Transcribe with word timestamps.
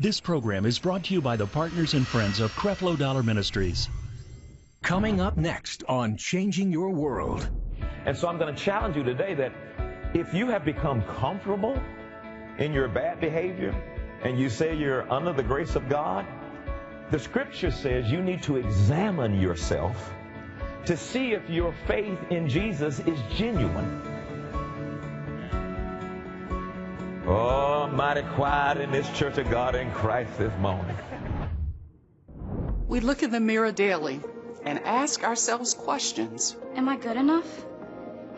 This 0.00 0.20
program 0.20 0.64
is 0.64 0.78
brought 0.78 1.02
to 1.06 1.14
you 1.14 1.20
by 1.20 1.34
the 1.34 1.48
partners 1.48 1.94
and 1.94 2.06
friends 2.06 2.38
of 2.38 2.52
Creflo 2.52 2.96
Dollar 2.96 3.24
Ministries. 3.24 3.88
Coming 4.80 5.20
up 5.20 5.36
next 5.36 5.82
on 5.88 6.16
Changing 6.16 6.70
Your 6.70 6.90
World. 6.90 7.50
And 8.06 8.16
so 8.16 8.28
I'm 8.28 8.38
going 8.38 8.54
to 8.54 8.62
challenge 8.62 8.94
you 8.96 9.02
today 9.02 9.34
that 9.34 9.52
if 10.14 10.32
you 10.32 10.46
have 10.50 10.64
become 10.64 11.02
comfortable 11.02 11.82
in 12.58 12.72
your 12.72 12.86
bad 12.86 13.18
behavior 13.18 13.74
and 14.22 14.38
you 14.38 14.48
say 14.48 14.76
you're 14.76 15.12
under 15.12 15.32
the 15.32 15.42
grace 15.42 15.74
of 15.74 15.88
God, 15.88 16.24
the 17.10 17.18
scripture 17.18 17.72
says 17.72 18.08
you 18.08 18.22
need 18.22 18.44
to 18.44 18.56
examine 18.56 19.40
yourself 19.40 20.14
to 20.84 20.96
see 20.96 21.32
if 21.32 21.50
your 21.50 21.74
faith 21.88 22.20
in 22.30 22.48
Jesus 22.48 23.00
is 23.00 23.18
genuine. 23.34 24.07
Oh, 27.30 27.86
mighty 27.88 28.22
quiet 28.22 28.78
in 28.78 28.90
this 28.90 29.06
church 29.10 29.36
of 29.36 29.50
God 29.50 29.74
in 29.74 29.90
Christ 29.90 30.38
this 30.38 30.52
morning. 30.60 30.96
We 32.86 33.00
look 33.00 33.22
in 33.22 33.30
the 33.30 33.38
mirror 33.38 33.70
daily 33.70 34.22
and 34.64 34.78
ask 34.78 35.22
ourselves 35.22 35.74
questions. 35.74 36.56
Am 36.74 36.88
I 36.88 36.96
good 36.96 37.18
enough? 37.18 37.66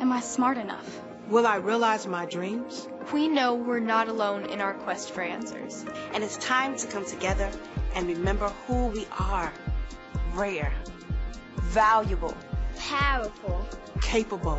Am 0.00 0.10
I 0.10 0.18
smart 0.18 0.58
enough? 0.58 1.00
Will 1.28 1.46
I 1.46 1.58
realize 1.58 2.08
my 2.08 2.26
dreams? 2.26 2.88
We 3.12 3.28
know 3.28 3.54
we're 3.54 3.78
not 3.78 4.08
alone 4.08 4.46
in 4.46 4.60
our 4.60 4.74
quest 4.74 5.12
for 5.12 5.22
answers. 5.22 5.84
And 6.12 6.24
it's 6.24 6.36
time 6.38 6.74
to 6.78 6.88
come 6.88 7.04
together 7.04 7.48
and 7.94 8.08
remember 8.08 8.48
who 8.66 8.86
we 8.88 9.06
are. 9.20 9.52
Rare, 10.34 10.72
valuable, 11.58 12.34
powerful, 12.76 13.64
capable, 14.00 14.58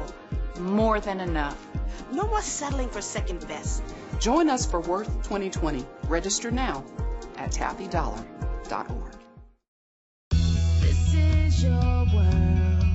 more 0.57 1.02
than 1.02 1.20
enough. 1.20 1.68
No 2.13 2.27
more 2.27 2.41
settling 2.41 2.88
for 2.88 3.02
second 3.02 3.45
best. 3.45 3.84
Join 4.21 4.52
us 4.52 4.67
for 4.67 4.80
Worth 4.81 5.07
2020. 5.23 5.84
Register 6.07 6.52
now 6.52 6.85
at 7.38 7.49
taffydollar.org. 7.49 9.13
This 10.79 11.13
is 11.15 11.63
your 11.63 11.71
world, 11.73 12.85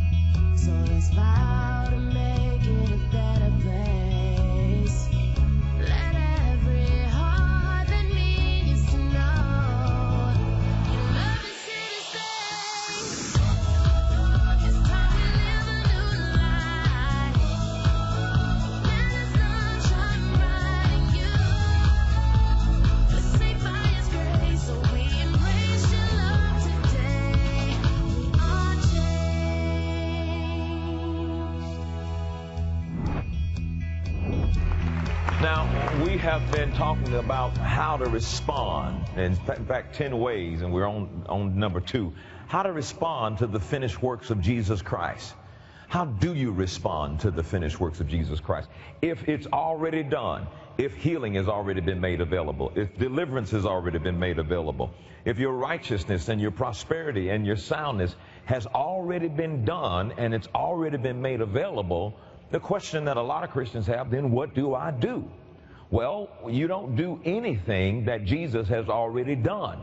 so 0.56 0.70
let's 0.86 1.08
vow 1.10 1.65
have 36.26 36.50
been 36.50 36.72
talking 36.72 37.14
about 37.14 37.56
how 37.56 37.96
to 37.96 38.04
respond, 38.06 39.06
in 39.16 39.36
fact, 39.36 39.94
10 39.94 40.18
ways, 40.18 40.60
and 40.60 40.72
we're 40.72 40.84
on, 40.84 41.24
on 41.28 41.56
number 41.56 41.78
two. 41.78 42.12
How 42.48 42.64
to 42.64 42.72
respond 42.72 43.38
to 43.38 43.46
the 43.46 43.60
finished 43.60 44.02
works 44.02 44.30
of 44.30 44.40
Jesus 44.40 44.82
Christ. 44.82 45.32
How 45.86 46.04
do 46.04 46.34
you 46.34 46.50
respond 46.50 47.20
to 47.20 47.30
the 47.30 47.44
finished 47.44 47.78
works 47.78 48.00
of 48.00 48.08
Jesus 48.08 48.40
Christ? 48.40 48.68
If 49.00 49.28
it's 49.28 49.46
already 49.46 50.02
done, 50.02 50.48
if 50.78 50.96
healing 50.96 51.34
has 51.34 51.46
already 51.46 51.80
been 51.80 52.00
made 52.00 52.20
available, 52.20 52.72
if 52.74 52.98
deliverance 52.98 53.52
has 53.52 53.64
already 53.64 53.98
been 53.98 54.18
made 54.18 54.40
available, 54.40 54.92
if 55.24 55.38
your 55.38 55.52
righteousness 55.52 56.28
and 56.28 56.40
your 56.40 56.50
prosperity 56.50 57.28
and 57.28 57.46
your 57.46 57.56
soundness 57.56 58.16
has 58.46 58.66
already 58.66 59.28
been 59.28 59.64
done 59.64 60.12
and 60.16 60.34
it's 60.34 60.48
already 60.56 60.96
been 60.96 61.22
made 61.22 61.40
available, 61.40 62.18
the 62.50 62.58
question 62.58 63.04
that 63.04 63.16
a 63.16 63.22
lot 63.22 63.44
of 63.44 63.50
Christians 63.50 63.86
have, 63.86 64.10
then 64.10 64.32
what 64.32 64.56
do 64.56 64.74
I 64.74 64.90
do? 64.90 65.30
Well, 65.90 66.28
you 66.48 66.66
don't 66.66 66.96
do 66.96 67.20
anything 67.24 68.04
that 68.06 68.24
Jesus 68.24 68.68
has 68.68 68.88
already 68.88 69.34
done. 69.34 69.80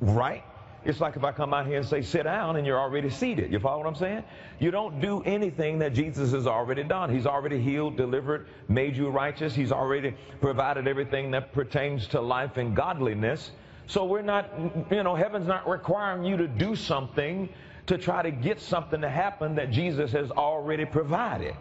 Right? 0.00 0.44
It's 0.84 1.00
like 1.00 1.16
if 1.16 1.24
I 1.24 1.32
come 1.32 1.54
out 1.54 1.66
here 1.66 1.78
and 1.78 1.86
say, 1.86 2.02
sit 2.02 2.24
down, 2.24 2.56
and 2.56 2.66
you're 2.66 2.78
already 2.78 3.08
seated. 3.08 3.50
You 3.50 3.58
follow 3.58 3.78
what 3.78 3.86
I'm 3.86 3.94
saying? 3.94 4.22
You 4.60 4.70
don't 4.70 5.00
do 5.00 5.22
anything 5.22 5.78
that 5.78 5.94
Jesus 5.94 6.32
has 6.32 6.46
already 6.46 6.84
done. 6.84 7.12
He's 7.12 7.26
already 7.26 7.58
healed, 7.58 7.96
delivered, 7.96 8.46
made 8.68 8.96
you 8.96 9.08
righteous. 9.08 9.54
He's 9.54 9.72
already 9.72 10.14
provided 10.40 10.86
everything 10.86 11.30
that 11.30 11.52
pertains 11.52 12.06
to 12.08 12.20
life 12.20 12.58
and 12.58 12.76
godliness. 12.76 13.50
So 13.86 14.04
we're 14.04 14.22
not, 14.22 14.50
you 14.90 15.02
know, 15.02 15.14
heaven's 15.14 15.46
not 15.46 15.68
requiring 15.68 16.24
you 16.24 16.36
to 16.36 16.46
do 16.46 16.76
something 16.76 17.48
to 17.86 17.98
try 17.98 18.22
to 18.22 18.30
get 18.30 18.60
something 18.60 19.00
to 19.00 19.10
happen 19.10 19.54
that 19.56 19.70
Jesus 19.70 20.12
has 20.12 20.30
already 20.30 20.84
provided. 20.84 21.54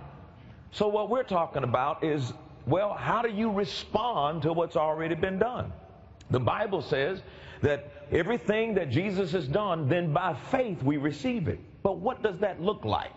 So 0.71 0.87
what 0.87 1.09
we're 1.09 1.23
talking 1.23 1.63
about 1.63 2.03
is, 2.03 2.33
well, 2.65 2.93
how 2.93 3.21
do 3.21 3.29
you 3.29 3.51
respond 3.51 4.43
to 4.43 4.53
what's 4.53 4.75
already 4.75 5.15
been 5.15 5.39
done? 5.39 5.73
The 6.29 6.39
Bible 6.39 6.81
says 6.81 7.21
that 7.61 7.91
everything 8.11 8.75
that 8.75 8.89
Jesus 8.89 9.31
has 9.33 9.47
done, 9.47 9.89
then 9.89 10.13
by 10.13 10.33
faith 10.33 10.81
we 10.81 10.97
receive 10.97 11.47
it. 11.47 11.59
But 11.81 11.97
what 11.99 12.23
does 12.23 12.39
that 12.39 12.61
look 12.61 12.85
like? 12.85 13.13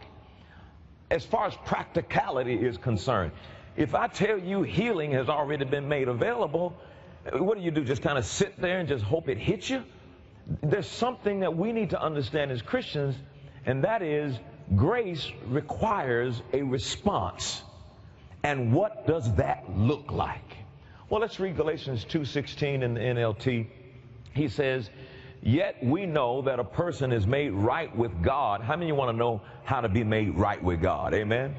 As 1.11 1.25
far 1.25 1.47
as 1.47 1.55
practicality 1.65 2.55
is 2.55 2.77
concerned, 2.79 3.33
if 3.77 3.95
I 3.95 4.09
tell 4.09 4.39
you 4.39 4.63
healing 4.63 5.13
has 5.13 5.29
already 5.29 5.65
been 5.65 5.89
made 5.89 6.09
available, 6.09 6.77
what 7.33 7.59
do 7.59 7.65
you 7.65 7.71
do? 7.71 7.85
Just 7.85 8.03
kind 8.03 8.19
of 8.19 8.25
sit 8.25 8.61
there 8.61 8.81
and 8.81 8.89
just 8.89 9.05
hope 9.05 9.29
it 9.29 9.39
hits 9.39 9.71
you? 9.71 9.83
There's 10.63 10.87
something 10.87 11.41
that 11.41 11.57
we 11.57 11.73
need 11.73 11.91
to 11.91 12.01
understand 12.01 12.51
as 12.51 12.63
Christians, 12.63 13.17
and 13.65 13.85
that 13.85 14.03
is 14.03 14.37
grace 14.75 15.31
requires 15.47 16.41
a 16.53 16.63
response. 16.63 17.63
And 18.47 18.73
what 18.73 19.09
does 19.09 19.35
that 19.35 19.65
look 19.77 20.13
like? 20.13 20.57
Well, 21.11 21.21
let's 21.21 21.41
read 21.41 21.57
Galatians 21.57 22.05
2:16 22.05 22.85
in 22.85 22.95
the 22.95 23.01
NLT. 23.01 23.67
He 24.35 24.47
says, 24.47 24.89
"Yet 25.43 25.83
we 25.83 26.07
know 26.07 26.43
that 26.43 26.61
a 26.61 26.65
person 26.65 27.11
is 27.11 27.27
made 27.27 27.51
right 27.51 27.95
with 27.97 28.23
God." 28.23 28.61
How 28.61 28.77
many 28.77 28.85
of 28.85 28.89
you 28.91 28.95
want 28.95 29.11
to 29.11 29.17
know 29.17 29.41
how 29.65 29.81
to 29.81 29.89
be 29.89 30.05
made 30.05 30.37
right 30.37 30.63
with 30.63 30.81
God? 30.81 31.13
Amen. 31.13 31.57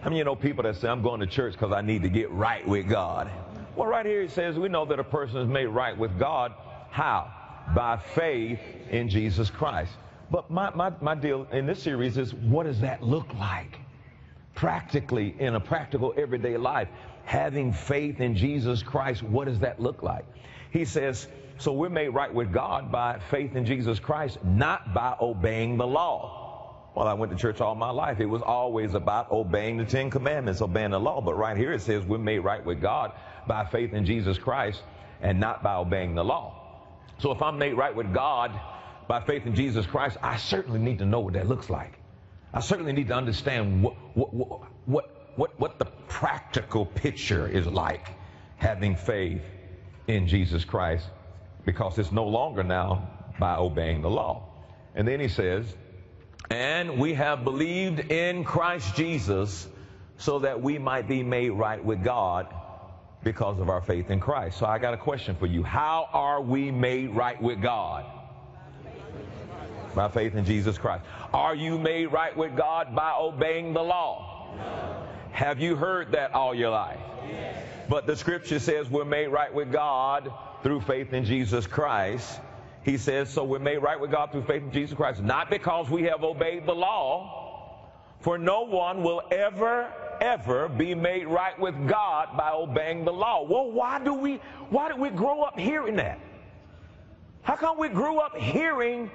How 0.00 0.10
many 0.10 0.14
of 0.14 0.18
you 0.18 0.24
know 0.26 0.36
people 0.36 0.62
that 0.62 0.76
say, 0.76 0.88
"I'm 0.88 1.02
going 1.02 1.18
to 1.18 1.26
church 1.26 1.54
because 1.54 1.72
I 1.72 1.80
need 1.80 2.02
to 2.02 2.08
get 2.08 2.30
right 2.30 2.64
with 2.68 2.88
God"? 2.88 3.28
Well, 3.74 3.88
right 3.88 4.06
here 4.06 4.22
it 4.22 4.30
says, 4.30 4.56
"We 4.56 4.68
know 4.68 4.84
that 4.84 5.00
a 5.00 5.04
person 5.18 5.38
is 5.38 5.48
made 5.48 5.66
right 5.66 5.98
with 5.98 6.16
God." 6.20 6.52
How? 6.90 7.32
By 7.74 7.96
faith 7.96 8.60
in 8.90 9.08
Jesus 9.08 9.50
Christ. 9.50 9.90
But 10.30 10.48
my, 10.52 10.70
my, 10.70 10.92
my 11.00 11.16
deal 11.16 11.48
in 11.50 11.66
this 11.66 11.82
series 11.82 12.16
is, 12.16 12.32
what 12.32 12.66
does 12.66 12.80
that 12.82 13.02
look 13.02 13.34
like? 13.34 13.80
Practically, 14.58 15.36
in 15.38 15.54
a 15.54 15.60
practical 15.60 16.12
everyday 16.16 16.56
life, 16.56 16.88
having 17.24 17.72
faith 17.72 18.20
in 18.20 18.34
Jesus 18.34 18.82
Christ, 18.82 19.22
what 19.22 19.44
does 19.46 19.60
that 19.60 19.78
look 19.78 20.02
like? 20.02 20.24
He 20.72 20.84
says, 20.84 21.28
so 21.58 21.72
we're 21.72 21.88
made 21.88 22.08
right 22.08 22.34
with 22.34 22.52
God 22.52 22.90
by 22.90 23.20
faith 23.30 23.54
in 23.54 23.64
Jesus 23.64 24.00
Christ, 24.00 24.44
not 24.44 24.92
by 24.92 25.14
obeying 25.20 25.76
the 25.76 25.86
law. 25.86 26.90
Well, 26.96 27.06
I 27.06 27.14
went 27.14 27.30
to 27.30 27.38
church 27.38 27.60
all 27.60 27.76
my 27.76 27.90
life. 27.90 28.18
It 28.18 28.26
was 28.26 28.42
always 28.42 28.94
about 28.94 29.30
obeying 29.30 29.76
the 29.76 29.84
Ten 29.84 30.10
Commandments, 30.10 30.60
obeying 30.60 30.90
the 30.90 30.98
law. 30.98 31.20
But 31.20 31.34
right 31.38 31.56
here 31.56 31.72
it 31.72 31.82
says 31.82 32.04
we're 32.04 32.18
made 32.18 32.40
right 32.40 32.64
with 32.64 32.80
God 32.80 33.12
by 33.46 33.64
faith 33.64 33.92
in 33.92 34.04
Jesus 34.04 34.38
Christ 34.38 34.82
and 35.20 35.38
not 35.38 35.62
by 35.62 35.76
obeying 35.76 36.16
the 36.16 36.24
law. 36.24 36.88
So 37.18 37.30
if 37.30 37.40
I'm 37.42 37.58
made 37.58 37.74
right 37.74 37.94
with 37.94 38.12
God 38.12 38.60
by 39.06 39.20
faith 39.20 39.46
in 39.46 39.54
Jesus 39.54 39.86
Christ, 39.86 40.16
I 40.20 40.36
certainly 40.36 40.80
need 40.80 40.98
to 40.98 41.06
know 41.06 41.20
what 41.20 41.34
that 41.34 41.46
looks 41.46 41.70
like. 41.70 41.92
I 42.52 42.60
certainly 42.60 42.92
need 42.92 43.08
to 43.08 43.14
understand 43.14 43.82
what, 43.82 43.94
what, 44.14 44.34
what, 44.86 45.36
what, 45.36 45.60
what 45.60 45.78
the 45.78 45.84
practical 46.08 46.86
picture 46.86 47.46
is 47.46 47.66
like 47.66 48.08
having 48.56 48.96
faith 48.96 49.42
in 50.06 50.26
Jesus 50.26 50.64
Christ 50.64 51.06
because 51.64 51.98
it's 51.98 52.12
no 52.12 52.26
longer 52.26 52.64
now 52.64 53.08
by 53.38 53.56
obeying 53.56 54.02
the 54.02 54.10
law. 54.10 54.48
And 54.94 55.06
then 55.06 55.20
he 55.20 55.28
says, 55.28 55.66
and 56.50 56.98
we 56.98 57.14
have 57.14 57.44
believed 57.44 58.00
in 58.10 58.42
Christ 58.42 58.96
Jesus 58.96 59.68
so 60.16 60.40
that 60.40 60.62
we 60.62 60.78
might 60.78 61.06
be 61.06 61.22
made 61.22 61.50
right 61.50 61.84
with 61.84 62.02
God 62.02 62.52
because 63.22 63.60
of 63.60 63.68
our 63.68 63.82
faith 63.82 64.10
in 64.10 64.20
Christ. 64.20 64.58
So 64.58 64.66
I 64.66 64.78
got 64.78 64.94
a 64.94 64.96
question 64.96 65.36
for 65.36 65.46
you. 65.46 65.62
How 65.62 66.08
are 66.12 66.40
we 66.40 66.70
made 66.70 67.14
right 67.14 67.40
with 67.40 67.60
God? 67.60 68.06
By 69.94 70.08
faith 70.08 70.34
in 70.34 70.44
Jesus 70.44 70.78
Christ. 70.78 71.04
Are 71.32 71.54
you 71.54 71.78
made 71.78 72.06
right 72.12 72.36
with 72.36 72.56
God 72.56 72.94
by 72.94 73.12
obeying 73.18 73.72
the 73.72 73.82
law? 73.82 74.96
Have 75.32 75.60
you 75.60 75.76
heard 75.76 76.12
that 76.12 76.34
all 76.34 76.54
your 76.54 76.70
life? 76.70 76.98
But 77.88 78.06
the 78.06 78.16
scripture 78.16 78.58
says 78.58 78.88
we're 78.90 79.04
made 79.04 79.28
right 79.28 79.52
with 79.52 79.72
God 79.72 80.32
through 80.62 80.82
faith 80.82 81.12
in 81.12 81.24
Jesus 81.24 81.66
Christ. 81.66 82.40
He 82.82 82.96
says, 82.96 83.30
so 83.30 83.44
we're 83.44 83.58
made 83.58 83.78
right 83.78 84.00
with 84.00 84.10
God 84.10 84.32
through 84.32 84.44
faith 84.44 84.62
in 84.62 84.72
Jesus 84.72 84.96
Christ, 84.96 85.22
not 85.22 85.50
because 85.50 85.90
we 85.90 86.04
have 86.04 86.22
obeyed 86.22 86.66
the 86.66 86.74
law, 86.74 87.90
for 88.20 88.38
no 88.38 88.62
one 88.62 89.02
will 89.02 89.22
ever 89.30 89.92
ever 90.20 90.68
be 90.68 90.94
made 90.94 91.28
right 91.28 91.58
with 91.60 91.74
God 91.86 92.36
by 92.36 92.50
obeying 92.50 93.04
the 93.04 93.12
law. 93.12 93.44
Well, 93.44 93.70
why 93.70 94.02
do 94.02 94.14
we 94.14 94.36
why 94.70 94.88
did 94.88 94.98
we 94.98 95.10
grow 95.10 95.42
up 95.42 95.58
hearing 95.58 95.96
that? 95.96 96.18
How 97.42 97.56
come 97.56 97.78
we 97.78 97.88
grew 97.88 98.18
up 98.18 98.36
hearing 98.36 99.10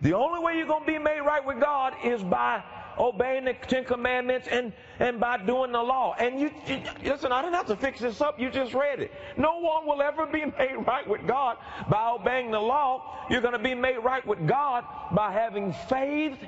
the 0.00 0.14
only 0.14 0.40
way 0.40 0.56
you're 0.56 0.66
going 0.66 0.84
to 0.84 0.86
be 0.86 0.98
made 0.98 1.20
right 1.20 1.44
with 1.44 1.60
God 1.60 1.94
is 2.04 2.22
by 2.22 2.62
obeying 2.98 3.44
the 3.44 3.54
Ten 3.54 3.84
Commandments 3.84 4.48
and, 4.48 4.72
and 4.98 5.20
by 5.20 5.38
doing 5.38 5.72
the 5.72 5.82
law. 5.82 6.14
And 6.18 6.40
you, 6.40 6.50
you, 6.66 6.80
listen, 7.04 7.32
I 7.32 7.42
didn't 7.42 7.54
have 7.54 7.66
to 7.66 7.76
fix 7.76 8.00
this 8.00 8.20
up. 8.20 8.38
You 8.38 8.50
just 8.50 8.74
read 8.74 9.00
it. 9.00 9.12
No 9.36 9.58
one 9.58 9.86
will 9.86 10.02
ever 10.02 10.26
be 10.26 10.44
made 10.58 10.76
right 10.86 11.06
with 11.08 11.26
God 11.26 11.56
by 11.88 12.10
obeying 12.10 12.50
the 12.50 12.60
law. 12.60 13.26
You're 13.30 13.40
going 13.40 13.52
to 13.52 13.58
be 13.58 13.74
made 13.74 13.98
right 13.98 14.26
with 14.26 14.46
God 14.46 14.84
by 15.12 15.32
having 15.32 15.72
faith 15.88 16.38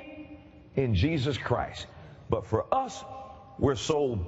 in 0.75 0.95
Jesus 0.95 1.37
Christ. 1.37 1.87
But 2.29 2.45
for 2.45 2.73
us, 2.73 3.03
we're 3.59 3.75
so 3.75 4.19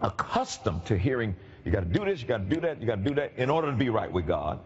accustomed 0.00 0.84
to 0.86 0.96
hearing, 0.96 1.34
you 1.64 1.72
got 1.72 1.80
to 1.80 1.86
do 1.86 2.04
this, 2.04 2.20
you 2.20 2.28
got 2.28 2.48
to 2.48 2.54
do 2.54 2.60
that, 2.60 2.80
you 2.80 2.86
got 2.86 3.02
to 3.02 3.08
do 3.08 3.14
that 3.14 3.32
in 3.36 3.50
order 3.50 3.70
to 3.70 3.76
be 3.76 3.88
right 3.88 4.10
with 4.10 4.26
God. 4.26 4.60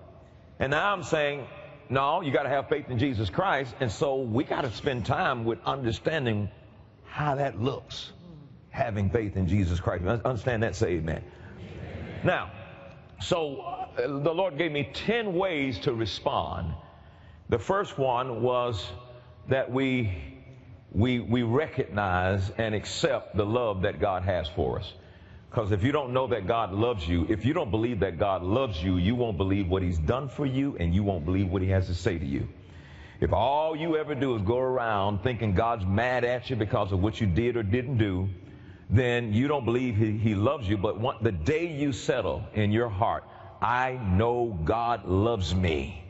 And 0.58 0.70
now 0.70 0.93
I'm 0.93 1.02
saying, 1.02 1.46
no, 1.92 2.22
you 2.22 2.32
got 2.32 2.44
to 2.44 2.48
have 2.48 2.70
faith 2.70 2.88
in 2.88 2.98
Jesus 2.98 3.28
Christ. 3.28 3.74
And 3.80 3.92
so 3.92 4.16
we 4.16 4.44
got 4.44 4.62
to 4.62 4.72
spend 4.72 5.04
time 5.04 5.44
with 5.44 5.58
understanding 5.66 6.50
how 7.04 7.34
that 7.34 7.60
looks, 7.60 8.12
having 8.70 9.10
faith 9.10 9.36
in 9.36 9.46
Jesus 9.46 9.78
Christ. 9.78 10.04
Understand 10.24 10.62
that? 10.62 10.74
Say 10.74 10.92
amen. 10.92 11.22
Now, 12.24 12.50
so 13.20 13.60
uh, 13.60 14.06
the 14.06 14.32
Lord 14.32 14.56
gave 14.56 14.72
me 14.72 14.88
10 14.94 15.34
ways 15.34 15.80
to 15.80 15.92
respond. 15.92 16.72
The 17.50 17.58
first 17.58 17.98
one 17.98 18.40
was 18.40 18.82
that 19.50 19.70
we, 19.70 20.16
we, 20.92 21.20
we 21.20 21.42
recognize 21.42 22.48
and 22.56 22.74
accept 22.74 23.36
the 23.36 23.44
love 23.44 23.82
that 23.82 24.00
God 24.00 24.22
has 24.22 24.48
for 24.48 24.78
us. 24.78 24.90
Because 25.52 25.70
if 25.70 25.84
you 25.84 25.93
don't 25.93 26.14
know 26.14 26.26
that 26.28 26.46
God 26.46 26.72
loves 26.72 27.06
you, 27.06 27.26
if 27.28 27.44
you 27.44 27.52
don't 27.52 27.70
believe 27.70 28.00
that 28.00 28.19
God 28.19 28.43
loves 28.43 28.82
you, 28.82 28.96
you 28.96 29.14
won't 29.14 29.37
believe 29.37 29.69
what 29.69 29.82
He's 29.82 29.99
done 29.99 30.31
for 30.31 30.46
you 30.46 30.78
and 30.81 30.94
you 30.94 31.02
won't 31.02 31.26
believe 31.26 31.50
what 31.50 31.60
He 31.60 31.69
has 31.69 31.88
to 31.88 31.94
say 31.94 32.19
to 32.19 32.25
you. 32.25 32.49
If 33.20 33.34
all 33.34 33.76
you 33.76 33.99
ever 33.99 34.14
do 34.14 34.34
is 34.34 34.40
go 34.40 34.56
around 34.56 35.22
thinking 35.22 35.52
God's 35.52 35.84
mad 35.84 36.25
at 36.25 36.49
you 36.49 36.56
because 36.56 36.90
of 36.90 37.02
what 37.02 37.20
you 37.20 37.26
did 37.26 37.58
or 37.58 37.62
didn't 37.62 37.99
do, 37.99 38.31
then 38.88 39.34
you 39.34 39.46
don't 39.46 39.66
believe 39.66 39.94
He, 39.94 40.16
he 40.16 40.34
loves 40.34 40.66
you. 40.66 40.78
But 40.78 40.99
one, 40.99 41.16
the 41.20 41.32
day 41.32 41.66
you 41.66 41.93
settle 41.93 42.43
in 42.54 42.72
your 42.72 42.88
heart, 42.88 43.25
I 43.60 44.00
know 44.16 44.58
God 44.64 45.04
loves 45.04 45.54
me. 45.54 46.02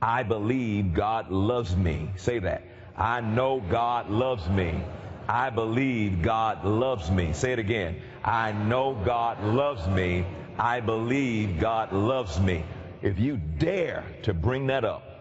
I 0.00 0.22
believe 0.22 0.94
God 0.94 1.30
loves 1.30 1.76
me. 1.76 2.12
Say 2.16 2.38
that. 2.38 2.62
I 2.96 3.20
know 3.20 3.60
God 3.60 4.08
loves 4.08 4.48
me. 4.48 4.80
I 5.28 5.50
believe 5.50 6.22
God 6.22 6.64
loves 6.64 7.10
me. 7.10 7.32
Say 7.32 7.52
it 7.52 7.58
again. 7.58 8.00
I 8.26 8.52
know 8.52 8.94
God 8.94 9.42
loves 9.42 9.86
me. 9.88 10.26
I 10.58 10.80
believe 10.80 11.60
God 11.60 11.92
loves 11.92 12.38
me. 12.40 12.64
If 13.00 13.18
you 13.18 13.36
dare 13.36 14.04
to 14.24 14.34
bring 14.34 14.66
that 14.66 14.84
up, 14.84 15.16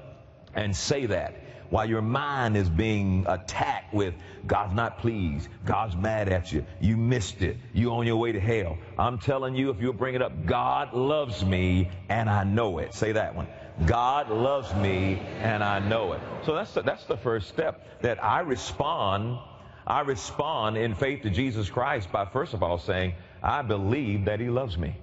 and 0.55 0.75
say 0.75 1.05
that 1.07 1.35
while 1.69 1.87
your 1.87 2.01
mind 2.01 2.55
is 2.55 2.69
being 2.69 3.25
attacked 3.27 3.93
with 3.93 4.13
God's 4.45 4.73
not 4.73 4.99
pleased, 4.99 5.49
God's 5.65 5.95
mad 5.95 6.29
at 6.29 6.51
you, 6.51 6.65
you 6.79 6.95
missed 6.95 7.41
it, 7.41 7.57
You're 7.73 7.91
on 7.91 8.05
your 8.05 8.17
way 8.17 8.31
to 8.31 8.39
hell. 8.39 8.77
I'm 8.97 9.17
telling 9.17 9.55
you, 9.55 9.71
if 9.71 9.81
you'll 9.81 9.93
bring 9.93 10.15
it 10.15 10.21
up, 10.21 10.45
God 10.45 10.93
loves 10.93 11.43
me 11.43 11.89
and 12.07 12.29
I 12.29 12.43
know 12.43 12.77
it. 12.77 12.93
Say 12.93 13.13
that 13.13 13.35
one. 13.35 13.47
God 13.85 14.29
loves 14.29 14.73
me 14.75 15.19
and 15.41 15.63
I 15.63 15.79
know 15.79 16.13
it. 16.13 16.21
So 16.45 16.53
that's 16.53 16.73
the, 16.73 16.81
that's 16.83 17.05
the 17.05 17.17
first 17.17 17.49
step 17.49 18.01
that 18.01 18.23
I 18.23 18.41
respond. 18.41 19.39
I 19.87 20.01
respond 20.01 20.77
in 20.77 20.95
faith 20.95 21.21
to 21.23 21.29
Jesus 21.29 21.69
Christ 21.69 22.11
by 22.11 22.25
first 22.25 22.53
of 22.53 22.63
all 22.63 22.77
saying, 22.77 23.13
I 23.43 23.61
believe 23.61 24.25
that 24.25 24.39
He 24.39 24.49
loves 24.49 24.77
me. 24.77 24.95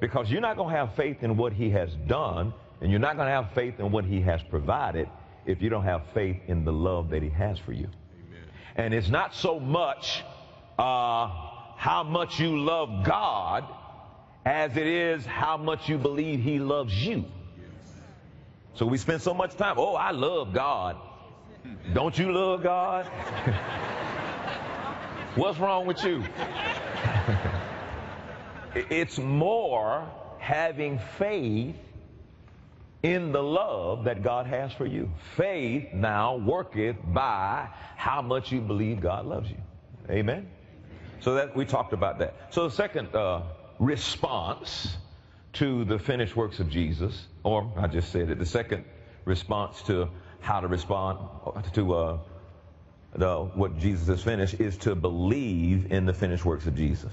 Because 0.00 0.30
you're 0.30 0.40
not 0.40 0.56
going 0.56 0.72
to 0.72 0.78
have 0.78 0.94
faith 0.94 1.22
in 1.22 1.36
what 1.36 1.52
He 1.52 1.70
has 1.70 1.94
done 2.06 2.52
and 2.80 2.90
you're 2.90 3.00
not 3.00 3.16
going 3.16 3.26
to 3.26 3.32
have 3.32 3.52
faith 3.52 3.80
in 3.80 3.90
what 3.90 4.04
he 4.04 4.20
has 4.20 4.42
provided 4.42 5.08
if 5.46 5.62
you 5.62 5.70
don't 5.70 5.84
have 5.84 6.02
faith 6.12 6.36
in 6.46 6.64
the 6.64 6.72
love 6.72 7.10
that 7.10 7.22
he 7.22 7.30
has 7.30 7.58
for 7.58 7.72
you. 7.72 7.88
Amen. 8.28 8.44
And 8.76 8.94
it's 8.94 9.08
not 9.08 9.34
so 9.34 9.58
much 9.58 10.22
uh, 10.78 11.28
how 11.76 12.04
much 12.06 12.38
you 12.38 12.58
love 12.58 13.04
God 13.04 13.64
as 14.44 14.76
it 14.76 14.86
is 14.86 15.24
how 15.24 15.56
much 15.56 15.88
you 15.88 15.98
believe 15.98 16.40
he 16.40 16.58
loves 16.58 16.94
you. 17.06 17.24
So 18.74 18.84
we 18.84 18.98
spend 18.98 19.22
so 19.22 19.32
much 19.32 19.56
time, 19.56 19.76
oh, 19.78 19.94
I 19.94 20.10
love 20.10 20.52
God. 20.52 20.96
Don't 21.94 22.16
you 22.16 22.30
love 22.30 22.62
God? 22.62 23.10
What's 25.36 25.58
wrong 25.58 25.84
with 25.84 26.02
you? 26.02 26.24
it's 28.74 29.18
more 29.18 30.10
having 30.38 30.98
faith 31.18 31.76
in 33.02 33.32
the 33.32 33.42
love 33.42 34.04
that 34.04 34.22
God 34.22 34.46
has 34.46 34.72
for 34.72 34.86
you. 34.86 35.10
Faith 35.36 35.92
now 35.92 36.36
worketh 36.36 36.96
by 37.04 37.68
how 37.96 38.22
much 38.22 38.50
you 38.50 38.62
believe 38.62 39.02
God 39.02 39.26
loves 39.26 39.50
you. 39.50 39.58
Amen. 40.08 40.48
So 41.20 41.34
that 41.34 41.54
we 41.54 41.66
talked 41.66 41.92
about 41.92 42.20
that. 42.20 42.34
So 42.54 42.68
the 42.68 42.74
second 42.74 43.14
uh, 43.14 43.42
response 43.78 44.96
to 45.54 45.84
the 45.84 45.98
finished 45.98 46.34
works 46.34 46.60
of 46.60 46.70
Jesus, 46.70 47.26
or 47.42 47.70
I 47.76 47.88
just 47.88 48.10
said 48.10 48.30
it, 48.30 48.38
the 48.38 48.46
second 48.46 48.86
response 49.26 49.82
to 49.82 50.08
how 50.40 50.60
to 50.60 50.66
respond 50.66 51.18
to 51.74 51.94
uh, 51.94 52.18
the, 53.14 53.44
what 53.54 53.78
Jesus 53.78 54.08
has 54.08 54.22
finished 54.22 54.60
is 54.60 54.76
to 54.78 54.94
believe 54.94 55.92
in 55.92 56.06
the 56.06 56.12
finished 56.12 56.44
works 56.44 56.66
of 56.66 56.74
Jesus. 56.74 57.12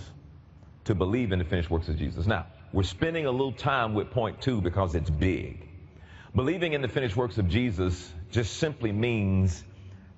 To 0.86 0.96
believe 0.96 1.32
in 1.32 1.40
the 1.40 1.46
finished 1.46 1.70
works 1.70 1.88
of 1.88 1.98
Jesus. 1.98 2.26
Now, 2.26 2.48
we're 2.74 2.84
spending 2.84 3.26
a 3.26 3.32
little 3.32 3.54
time 3.54 3.94
with 3.94 4.12
point 4.12 4.42
two 4.42 4.62
because 4.62 4.96
it's 4.96 5.10
big. 5.10 5.68
Believing 6.36 6.74
in 6.74 6.82
the 6.82 6.88
finished 6.88 7.16
works 7.16 7.38
of 7.38 7.48
Jesus 7.48 8.12
just 8.32 8.58
simply 8.58 8.92
means 8.92 9.64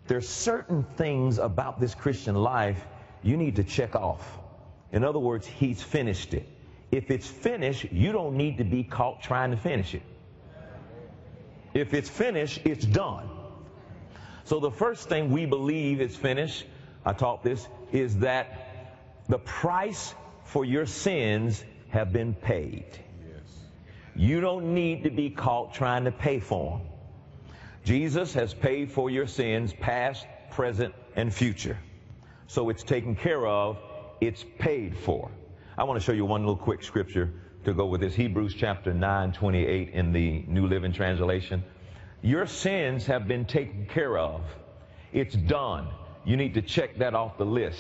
there's 0.07 0.29
certain 0.29 0.83
things 0.95 1.37
about 1.37 1.79
this 1.79 1.93
Christian 1.93 2.35
life 2.35 2.83
you 3.21 3.37
need 3.37 3.57
to 3.57 3.63
check 3.63 3.95
off. 3.95 4.39
In 4.91 5.03
other 5.03 5.19
words, 5.19 5.45
he's 5.45 5.83
finished 5.83 6.33
it. 6.33 6.47
If 6.91 7.11
it's 7.11 7.27
finished, 7.27 7.91
you 7.91 8.11
don't 8.11 8.37
need 8.37 8.59
to 8.59 8.63
be 8.63 8.83
caught 8.83 9.21
trying 9.21 9.51
to 9.51 9.57
finish 9.57 9.93
it. 9.93 10.03
If 11.73 11.93
it's 11.93 12.09
finished, 12.09 12.61
it's 12.63 12.85
done. 12.85 13.29
So 14.45 14.59
the 14.59 14.71
first 14.71 15.09
thing 15.09 15.31
we 15.31 15.45
believe 15.45 16.01
is 16.01 16.15
finished, 16.15 16.65
I 17.03 17.13
taught 17.13 17.43
this, 17.43 17.67
is 17.91 18.19
that 18.19 18.95
the 19.27 19.39
price 19.39 20.13
for 20.45 20.63
your 20.63 20.85
sins 20.85 21.63
have 21.89 22.13
been 22.13 22.33
paid. 22.33 22.85
You 24.15 24.39
don't 24.39 24.73
need 24.73 25.03
to 25.03 25.09
be 25.09 25.29
caught 25.29 25.73
trying 25.73 26.05
to 26.05 26.11
pay 26.11 26.39
for 26.39 26.77
them. 26.77 26.87
Jesus 27.83 28.33
has 28.33 28.53
paid 28.53 28.91
for 28.91 29.09
your 29.09 29.27
sins, 29.27 29.73
past, 29.73 30.25
present, 30.51 30.93
and 31.15 31.33
future. 31.33 31.77
So 32.47 32.69
it's 32.69 32.83
taken 32.83 33.15
care 33.15 33.45
of, 33.45 33.77
it's 34.21 34.45
paid 34.59 34.95
for. 34.95 35.31
I 35.77 35.83
want 35.83 35.99
to 35.99 36.05
show 36.05 36.13
you 36.13 36.23
one 36.23 36.41
little 36.41 36.55
quick 36.55 36.83
scripture 36.83 37.33
to 37.65 37.73
go 37.73 37.87
with 37.87 38.01
this. 38.01 38.13
Hebrews 38.13 38.53
chapter 38.53 38.93
9, 38.93 39.33
28 39.33 39.89
in 39.89 40.13
the 40.13 40.45
New 40.47 40.67
Living 40.67 40.93
Translation. 40.93 41.63
Your 42.25 42.47
sins 42.47 43.05
have 43.05 43.27
been 43.27 43.45
taken 43.45 43.85
care 43.85 44.17
of. 44.17 44.41
It's 45.13 45.35
done. 45.35 45.87
You 46.25 46.37
need 46.37 46.55
to 46.55 46.63
check 46.63 46.97
that 46.97 47.13
off 47.13 47.37
the 47.37 47.45
list. 47.45 47.79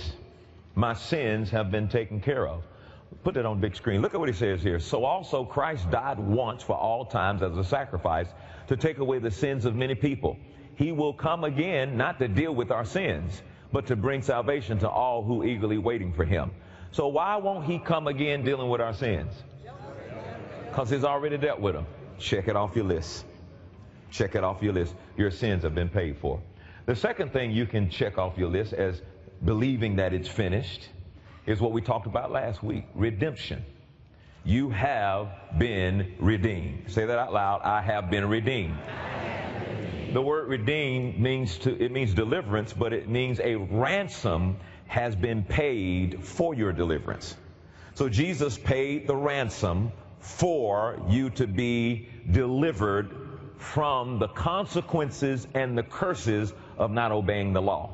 My 0.75 0.93
sins 0.93 1.49
have 1.49 1.71
been 1.71 1.89
taken 1.89 2.21
care 2.21 2.47
of. 2.47 2.61
Put 3.23 3.33
that 3.33 3.47
on 3.47 3.59
big 3.59 3.75
screen. 3.75 4.03
Look 4.03 4.13
at 4.13 4.19
what 4.19 4.29
he 4.29 4.35
says 4.35 4.61
here. 4.61 4.79
So 4.79 5.03
also 5.03 5.45
Christ 5.45 5.89
died 5.89 6.19
once 6.19 6.61
for 6.61 6.75
all 6.75 7.05
times 7.05 7.41
as 7.41 7.57
a 7.57 7.63
sacrifice 7.63 8.27
to 8.67 8.77
take 8.77 8.99
away 8.99 9.17
the 9.17 9.31
sins 9.31 9.65
of 9.65 9.73
many 9.73 9.95
people. 9.95 10.37
He 10.75 10.91
will 10.91 11.13
come 11.13 11.43
again 11.43 11.97
not 11.97 12.19
to 12.19 12.27
deal 12.27 12.53
with 12.53 12.69
our 12.69 12.85
sins, 12.85 13.41
but 13.71 13.87
to 13.87 13.95
bring 13.95 14.21
salvation 14.21 14.77
to 14.77 14.87
all 14.87 15.23
who 15.23 15.43
eagerly 15.43 15.79
waiting 15.79 16.13
for 16.13 16.23
him. 16.23 16.51
So 16.91 17.07
why 17.07 17.37
won't 17.37 17.65
he 17.65 17.79
come 17.79 18.05
again 18.05 18.45
dealing 18.45 18.69
with 18.69 18.79
our 18.79 18.93
sins? 18.93 19.33
Because 20.69 20.91
he's 20.91 21.03
already 21.03 21.39
dealt 21.39 21.61
with 21.61 21.73
them. 21.73 21.87
Check 22.19 22.47
it 22.47 22.55
off 22.55 22.75
your 22.75 22.85
list. 22.85 23.25
Check 24.15 24.35
it 24.35 24.43
off 24.45 24.63
your 24.63 24.71
list. 24.71 24.95
Your 25.17 25.29
sins 25.29 25.63
have 25.63 25.75
been 25.75 25.89
paid 25.89 26.17
for. 26.17 26.41
The 26.85 26.95
second 26.95 27.33
thing 27.33 27.51
you 27.51 27.65
can 27.65 27.89
check 27.89 28.17
off 28.17 28.37
your 28.37 28.47
list 28.47 28.71
as 28.71 29.01
believing 29.43 29.97
that 29.97 30.13
it's 30.13 30.29
finished 30.29 30.87
is 31.45 31.59
what 31.59 31.73
we 31.73 31.81
talked 31.81 32.07
about 32.07 32.31
last 32.31 32.63
week 32.63 32.85
redemption. 32.95 33.65
You 34.45 34.69
have 34.69 35.27
been 35.57 36.15
redeemed. 36.19 36.91
Say 36.91 37.05
that 37.05 37.17
out 37.17 37.33
loud. 37.33 37.61
I 37.63 37.81
have 37.81 38.09
been 38.09 38.29
redeemed. 38.29 38.77
The 40.13 40.21
word 40.21 40.47
redeemed 40.47 41.19
means 41.19 41.57
to, 41.59 41.83
it 41.83 41.91
means 41.91 42.13
deliverance, 42.13 42.71
but 42.71 42.93
it 42.93 43.09
means 43.09 43.41
a 43.41 43.55
ransom 43.55 44.57
has 44.87 45.13
been 45.13 45.43
paid 45.43 46.23
for 46.23 46.53
your 46.53 46.71
deliverance. 46.71 47.35
So 47.95 48.07
Jesus 48.07 48.57
paid 48.57 49.07
the 49.07 49.15
ransom 49.15 49.91
for 50.19 51.01
you 51.09 51.31
to 51.31 51.47
be 51.47 52.07
delivered 52.31 53.24
from 53.73 54.19
the 54.19 54.27
consequences 54.27 55.47
and 55.53 55.77
the 55.77 55.83
curses 55.83 56.53
of 56.77 56.91
not 56.91 57.11
obeying 57.11 57.53
the 57.53 57.61
law. 57.61 57.89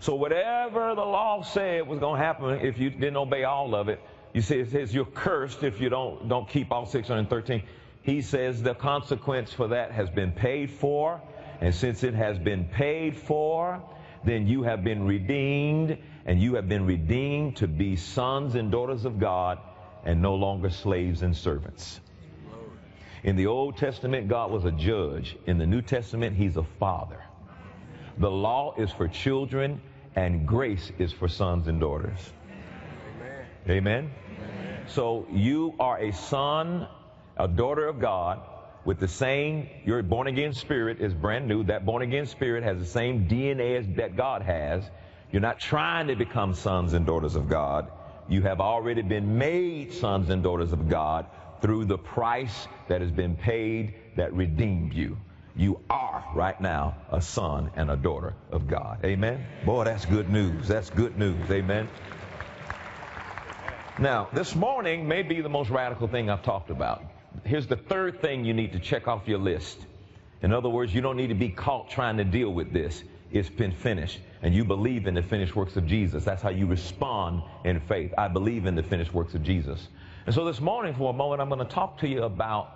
So 0.00 0.14
whatever 0.14 0.94
the 0.94 1.04
law 1.04 1.42
said 1.42 1.86
was 1.86 1.98
going 1.98 2.20
to 2.20 2.24
happen 2.24 2.60
if 2.60 2.78
you 2.78 2.90
didn't 2.90 3.16
obey 3.16 3.44
all 3.44 3.74
of 3.74 3.88
it, 3.88 4.00
you 4.34 4.42
see 4.42 4.56
it 4.56 4.70
says 4.70 4.94
you're 4.94 5.06
cursed 5.06 5.62
if 5.62 5.80
you 5.80 5.88
don't 5.88 6.28
don't 6.28 6.48
keep 6.48 6.70
all 6.70 6.86
613. 6.86 7.62
He 8.02 8.20
says 8.20 8.62
the 8.62 8.74
consequence 8.74 9.52
for 9.52 9.68
that 9.68 9.90
has 9.92 10.10
been 10.10 10.32
paid 10.32 10.70
for, 10.70 11.20
and 11.60 11.74
since 11.74 12.04
it 12.04 12.14
has 12.14 12.38
been 12.38 12.64
paid 12.64 13.16
for, 13.16 13.82
then 14.24 14.46
you 14.46 14.62
have 14.64 14.84
been 14.84 15.06
redeemed, 15.06 15.96
and 16.26 16.40
you 16.40 16.54
have 16.54 16.68
been 16.68 16.84
redeemed 16.84 17.56
to 17.56 17.66
be 17.66 17.96
sons 17.96 18.54
and 18.54 18.70
daughters 18.70 19.04
of 19.04 19.18
God 19.18 19.58
and 20.04 20.20
no 20.20 20.34
longer 20.34 20.70
slaves 20.70 21.22
and 21.22 21.36
servants. 21.36 22.00
In 23.26 23.34
the 23.34 23.48
Old 23.48 23.76
Testament, 23.76 24.28
God 24.28 24.52
was 24.52 24.64
a 24.64 24.70
judge. 24.70 25.36
In 25.46 25.58
the 25.58 25.66
New 25.66 25.82
Testament, 25.82 26.36
He's 26.36 26.56
a 26.56 26.62
father. 26.78 27.20
The 28.18 28.30
law 28.30 28.74
is 28.78 28.90
for 28.92 29.08
children, 29.08 29.82
and 30.14 30.46
grace 30.46 30.92
is 30.98 31.12
for 31.12 31.26
sons 31.26 31.66
and 31.66 31.80
daughters. 31.80 32.20
Amen. 33.68 34.12
Amen. 34.38 34.86
So 34.86 35.26
you 35.32 35.74
are 35.80 35.98
a 35.98 36.12
son, 36.12 36.86
a 37.36 37.48
daughter 37.48 37.88
of 37.88 38.00
God 38.00 38.40
with 38.84 39.00
the 39.00 39.08
same, 39.08 39.68
your 39.84 40.00
born 40.04 40.28
again 40.28 40.52
spirit 40.52 41.00
is 41.00 41.12
brand 41.12 41.48
new. 41.48 41.64
That 41.64 41.84
born 41.84 42.02
again 42.02 42.26
spirit 42.26 42.62
has 42.62 42.78
the 42.78 42.86
same 42.86 43.26
DNA 43.26 43.80
as 43.80 43.96
that 43.96 44.16
God 44.16 44.42
has. 44.42 44.88
You're 45.32 45.42
not 45.42 45.58
trying 45.58 46.06
to 46.06 46.14
become 46.14 46.54
sons 46.54 46.92
and 46.92 47.04
daughters 47.04 47.34
of 47.34 47.48
God. 47.48 47.90
You 48.28 48.42
have 48.42 48.60
already 48.60 49.02
been 49.02 49.38
made 49.38 49.92
sons 49.94 50.30
and 50.30 50.44
daughters 50.44 50.72
of 50.72 50.88
God 50.88 51.26
through 51.60 51.84
the 51.86 51.98
price 51.98 52.68
that 52.88 53.00
has 53.00 53.10
been 53.10 53.36
paid 53.36 53.94
that 54.16 54.32
redeemed 54.32 54.92
you. 54.92 55.16
You 55.56 55.80
are 55.88 56.24
right 56.34 56.60
now 56.60 56.96
a 57.10 57.20
son 57.20 57.70
and 57.76 57.90
a 57.90 57.96
daughter 57.96 58.34
of 58.50 58.68
God. 58.68 59.04
Amen. 59.04 59.44
Boy, 59.64 59.84
that's 59.84 60.04
good 60.04 60.28
news. 60.28 60.68
That's 60.68 60.90
good 60.90 61.18
news. 61.18 61.50
Amen. 61.50 61.88
Now, 63.98 64.28
this 64.34 64.54
morning 64.54 65.08
may 65.08 65.22
be 65.22 65.40
the 65.40 65.48
most 65.48 65.70
radical 65.70 66.08
thing 66.08 66.28
I've 66.28 66.42
talked 66.42 66.68
about. 66.68 67.02
Here's 67.44 67.66
the 67.66 67.76
third 67.76 68.20
thing 68.20 68.44
you 68.44 68.52
need 68.52 68.72
to 68.72 68.78
check 68.78 69.08
off 69.08 69.26
your 69.26 69.38
list. 69.38 69.78
In 70.42 70.52
other 70.52 70.68
words, 70.68 70.94
you 70.94 71.00
don't 71.00 71.16
need 71.16 71.28
to 71.28 71.34
be 71.34 71.48
caught 71.48 71.88
trying 71.88 72.18
to 72.18 72.24
deal 72.24 72.52
with 72.52 72.72
this. 72.74 73.02
It's 73.30 73.48
been 73.48 73.72
finished. 73.72 74.20
And 74.42 74.54
you 74.54 74.64
believe 74.64 75.06
in 75.06 75.14
the 75.14 75.22
finished 75.22 75.56
works 75.56 75.76
of 75.76 75.86
Jesus. 75.86 76.24
That's 76.24 76.42
how 76.42 76.50
you 76.50 76.66
respond 76.66 77.42
in 77.64 77.80
faith. 77.80 78.12
I 78.18 78.28
believe 78.28 78.66
in 78.66 78.74
the 78.74 78.82
finished 78.82 79.14
works 79.14 79.34
of 79.34 79.42
Jesus. 79.42 79.88
And 80.26 80.34
so 80.34 80.44
this 80.44 80.60
morning, 80.60 80.92
for 80.94 81.10
a 81.10 81.12
moment, 81.12 81.40
I'm 81.40 81.48
going 81.48 81.64
to 81.64 81.72
talk 81.72 81.98
to 81.98 82.08
you 82.08 82.24
about 82.24 82.72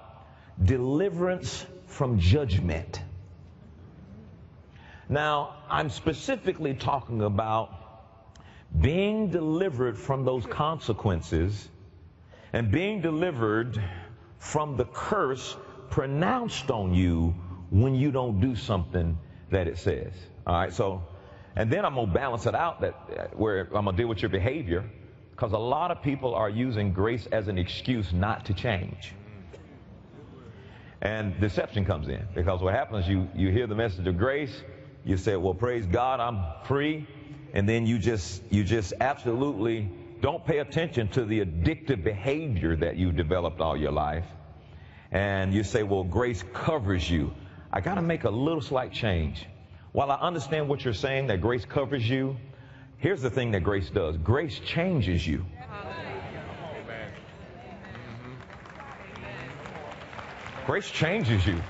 deliverance 0.64 1.66
from 1.86 2.20
judgment. 2.20 3.02
Now, 5.08 5.56
I'm 5.68 5.90
specifically 5.90 6.74
talking 6.74 7.22
about 7.22 7.74
being 8.80 9.30
delivered 9.30 9.98
from 9.98 10.24
those 10.24 10.46
consequences 10.46 11.68
and 12.52 12.70
being 12.70 13.00
delivered 13.00 13.82
from 14.38 14.76
the 14.76 14.84
curse 14.84 15.56
pronounced 15.90 16.70
on 16.70 16.94
you 16.94 17.34
when 17.70 17.96
you 17.96 18.12
don't 18.12 18.40
do 18.40 18.54
something 18.54 19.18
that 19.50 19.66
it 19.66 19.78
says. 19.78 20.12
All 20.46 20.54
right, 20.54 20.72
so, 20.72 21.02
and 21.56 21.68
then 21.68 21.84
I'm 21.84 21.96
going 21.96 22.06
to 22.06 22.14
balance 22.14 22.46
it 22.46 22.54
out 22.54 22.82
that 22.82 23.36
where 23.36 23.62
I'm 23.74 23.86
going 23.86 23.96
to 23.96 24.02
deal 24.02 24.08
with 24.08 24.22
your 24.22 24.28
behavior 24.28 24.88
because 25.40 25.54
a 25.54 25.58
lot 25.58 25.90
of 25.90 26.02
people 26.02 26.34
are 26.34 26.50
using 26.50 26.92
grace 26.92 27.24
as 27.32 27.48
an 27.48 27.56
excuse 27.56 28.12
not 28.12 28.44
to 28.44 28.52
change. 28.52 29.14
And 31.00 31.40
deception 31.40 31.86
comes 31.86 32.08
in 32.08 32.28
because 32.34 32.60
what 32.60 32.74
happens, 32.74 33.08
you, 33.08 33.26
you 33.34 33.48
hear 33.48 33.66
the 33.66 33.74
message 33.74 34.06
of 34.06 34.18
grace, 34.18 34.54
you 35.02 35.16
say, 35.16 35.36
well, 35.36 35.54
praise 35.54 35.86
God, 35.86 36.20
I'm 36.20 36.44
free. 36.66 37.06
And 37.54 37.66
then 37.66 37.86
you 37.86 37.98
just, 37.98 38.42
you 38.50 38.64
just 38.64 38.92
absolutely 39.00 39.90
don't 40.20 40.44
pay 40.44 40.58
attention 40.58 41.08
to 41.12 41.24
the 41.24 41.40
addictive 41.40 42.04
behavior 42.04 42.76
that 42.76 42.96
you've 42.96 43.16
developed 43.16 43.62
all 43.62 43.78
your 43.78 43.92
life. 43.92 44.26
And 45.10 45.54
you 45.54 45.64
say, 45.64 45.84
well, 45.84 46.04
grace 46.04 46.44
covers 46.52 47.10
you. 47.10 47.32
I 47.72 47.80
got 47.80 47.94
to 47.94 48.02
make 48.02 48.24
a 48.24 48.30
little 48.30 48.60
slight 48.60 48.92
change. 48.92 49.46
While 49.92 50.10
I 50.10 50.16
understand 50.16 50.68
what 50.68 50.84
you're 50.84 50.92
saying, 50.92 51.28
that 51.28 51.40
grace 51.40 51.64
covers 51.64 52.06
you, 52.06 52.36
here's 53.00 53.22
the 53.22 53.30
thing 53.30 53.50
that 53.52 53.60
grace 53.60 53.90
does 53.90 54.16
grace 54.16 54.58
changes 54.60 55.26
you. 55.26 55.44
Grace 60.66 60.90
changes 60.90 61.44
you. 61.46 61.60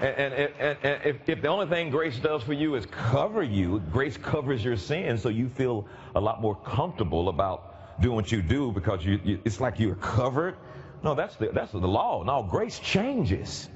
And, 0.00 0.34
and, 0.34 0.52
and, 0.58 0.78
and 0.82 1.00
if, 1.04 1.28
if, 1.28 1.42
the 1.42 1.48
only 1.48 1.66
thing 1.66 1.90
grace 1.90 2.18
does 2.18 2.42
for 2.42 2.52
you 2.52 2.74
is 2.74 2.84
cover 2.86 3.42
you, 3.42 3.78
grace 3.92 4.16
covers 4.16 4.62
your 4.64 4.76
sin 4.76 5.16
so 5.16 5.28
you 5.28 5.48
feel 5.48 5.86
a 6.14 6.20
lot 6.20 6.42
more 6.42 6.56
comfortable 6.56 7.28
about 7.28 8.00
doing 8.02 8.16
what 8.16 8.32
you 8.32 8.42
do 8.42 8.72
because 8.72 9.04
you, 9.04 9.20
you, 9.22 9.40
it's 9.44 9.60
like 9.60 9.78
you're 9.78 9.94
covered. 9.94 10.56
No, 11.04 11.14
that's 11.14 11.36
the, 11.36 11.50
that's 11.54 11.70
the 11.70 11.78
law. 11.78 12.24
No, 12.24 12.42
grace 12.42 12.80
changes. 12.80 13.68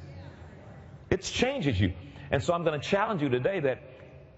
It 1.10 1.22
changes 1.22 1.80
you. 1.80 1.92
And 2.30 2.42
so 2.42 2.52
I'm 2.52 2.64
going 2.64 2.80
to 2.80 2.86
challenge 2.86 3.22
you 3.22 3.28
today 3.28 3.60
that 3.60 3.82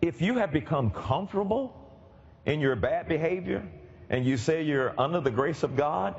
if 0.03 0.21
you 0.21 0.37
have 0.37 0.53
become 0.53 0.91
comfortable 0.91 1.75
in 2.47 2.61
your 2.61 2.77
bad 2.77 3.09
behavior 3.09 3.67
and 4.11 4.25
you 4.25 4.37
say 4.37 4.63
you're 4.63 4.99
under 4.99 5.21
the 5.21 5.31
grace 5.31 5.63
of 5.63 5.77
God, 5.77 6.15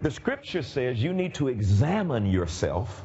the 0.00 0.10
scripture 0.10 0.62
says 0.62 1.02
you 1.02 1.12
need 1.12 1.34
to 1.34 1.48
examine 1.48 2.26
yourself 2.26 3.04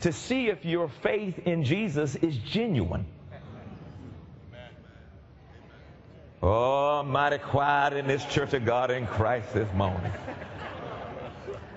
to 0.00 0.12
see 0.12 0.48
if 0.48 0.64
your 0.64 0.88
faith 0.88 1.38
in 1.46 1.64
Jesus 1.64 2.16
is 2.16 2.36
genuine. 2.36 3.06
Oh, 6.42 7.02
mighty 7.02 7.38
quiet 7.38 7.94
in 7.94 8.06
this 8.06 8.24
church 8.26 8.52
of 8.52 8.64
God 8.64 8.90
in 8.90 9.06
Christ 9.06 9.54
this 9.54 9.72
morning. 9.72 10.12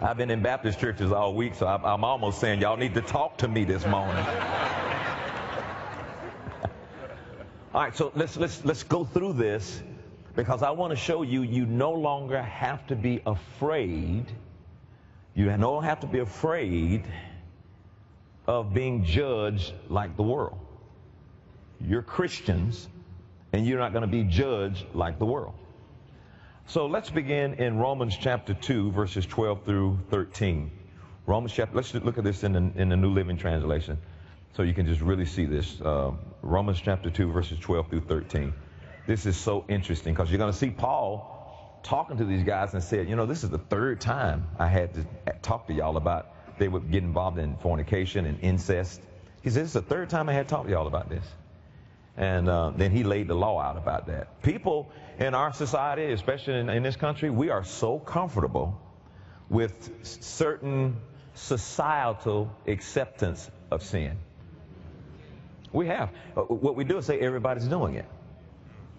I've 0.01 0.17
been 0.17 0.31
in 0.31 0.41
Baptist 0.41 0.79
churches 0.79 1.12
all 1.12 1.34
week, 1.34 1.55
so 1.55 1.67
I'm 1.67 2.03
almost 2.03 2.39
saying 2.39 2.62
y'all 2.62 2.77
need 2.77 2.93
to 2.93 3.01
talk 3.01 3.38
to 3.39 3.48
me 3.48 3.65
this 3.65 3.86
morning. 3.86 4.25
All 7.72 7.82
right, 7.82 7.96
so 7.96 8.12
let's 8.16 8.36
let's 8.36 8.66
let's 8.66 8.82
go 8.82 9.06
through 9.06 9.34
this 9.34 9.84
because 10.36 10.64
I 10.64 10.72
want 10.72 10.90
to 10.90 10.96
show 10.96 11.22
you 11.22 11.44
you 11.44 11.68
no 11.68 11.92
longer 11.92 12.42
have 12.42 12.88
to 12.88 12.96
be 12.96 13.22
afraid. 13.28 14.26
You 15.36 15.56
no 15.56 15.74
longer 15.74 15.88
have 15.88 16.00
to 16.00 16.08
be 16.08 16.20
afraid 16.20 17.04
of 18.48 18.74
being 18.74 19.06
judged 19.06 19.74
like 19.88 20.18
the 20.18 20.24
world. 20.24 20.58
You're 21.80 22.02
Christians, 22.02 22.90
and 23.54 23.68
you're 23.68 23.78
not 23.78 23.94
going 23.94 24.02
to 24.02 24.08
be 24.08 24.24
judged 24.24 24.86
like 24.96 25.20
the 25.20 25.26
world. 25.26 25.54
So 26.66 26.88
let's 26.88 27.12
begin 27.12 27.54
in 27.54 27.78
Romans 27.78 28.18
chapter 28.20 28.56
2, 28.56 28.92
verses 28.92 29.28
12 29.28 29.64
through 29.64 30.00
13. 30.10 30.72
Romans 31.28 31.54
chapter, 31.54 31.76
let's 31.76 31.94
look 31.94 32.18
at 32.18 32.24
this 32.24 32.44
in 32.44 32.54
the, 32.54 32.72
in 32.82 32.90
the 32.90 32.98
New 32.98 33.12
Living 33.12 33.38
Translation 33.38 34.00
so 34.53 34.63
you 34.63 34.74
can 34.74 34.86
just 34.86 35.01
really 35.01 35.25
see 35.25 35.46
this. 35.46 35.79
Uh, 35.82 36.12
Romans 36.41 36.79
chapter 36.82 37.10
2, 37.10 37.32
verses 37.32 37.60
12 37.60 37.89
through 37.89 38.01
13. 38.01 38.53
This 39.08 39.25
is 39.25 39.38
so 39.38 39.65
interesting 39.68 40.13
because 40.13 40.29
you're 40.29 40.38
going 40.38 40.51
to 40.51 40.58
see 40.58 40.70
Paul 40.70 41.79
talking 41.84 42.18
to 42.18 42.25
these 42.25 42.44
guys 42.44 42.74
and 42.74 42.84
said, 42.84 43.08
you 43.10 43.15
know, 43.15 43.25
this 43.25 43.44
is 43.44 43.50
the 43.50 43.58
third 43.58 44.01
time 44.01 44.48
I 44.58 44.68
had 44.68 44.94
to 44.96 45.06
talk 45.41 45.68
to 45.68 45.74
y'all 45.74 45.98
about 45.98 46.34
they 46.58 46.68
would 46.68 46.91
get 46.91 47.03
involved 47.03 47.39
in 47.39 47.56
fornication 47.58 48.25
and 48.25 48.39
incest. 48.41 49.01
He 49.41 49.50
said, 49.50 49.63
this 49.63 49.70
is 49.70 49.74
the 49.74 49.82
third 49.82 50.10
time 50.10 50.29
I 50.29 50.34
had 50.34 50.48
talked 50.48 50.65
to 50.65 50.72
y'all 50.72 50.88
about 50.88 51.10
this. 51.10 51.24
And 52.18 52.50
uh, 52.50 52.72
then 52.75 52.91
he 52.91 53.03
laid 53.03 53.29
the 53.29 53.36
law 53.36 53.62
out 53.62 53.77
about 53.77 54.08
that. 54.08 54.41
People 54.44 54.91
in 55.20 55.34
our 55.34 55.53
society, 55.53 56.12
especially 56.12 56.56
in, 56.56 56.70
in 56.70 56.84
this 56.84 56.98
country, 56.98 57.29
we 57.29 57.50
are 57.50 57.63
so 57.63 57.98
comfortable 57.98 58.79
with 59.50 60.06
certain 60.06 60.98
societal 61.34 62.53
acceptance 62.68 63.50
of 63.72 63.84
sin. 63.84 64.18
We 65.72 65.88
have. 65.88 66.10
Uh, 66.36 66.42
what 66.42 66.76
we 66.76 66.84
do 66.84 66.98
is 66.98 67.06
say 67.06 67.20
everybody's 67.20 67.68
doing 67.68 67.96
it. 67.96 68.06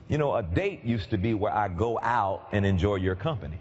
You 0.09 0.19
know, 0.19 0.35
a 0.35 0.43
date 0.43 0.85
used 0.85 1.11
to 1.11 1.19
be 1.19 1.35
where 1.35 1.55
I 1.55 1.69
go 1.69 1.99
out 2.01 2.49
and 2.53 2.67
enjoy 2.67 2.97
your 2.97 3.15
company. 3.15 3.59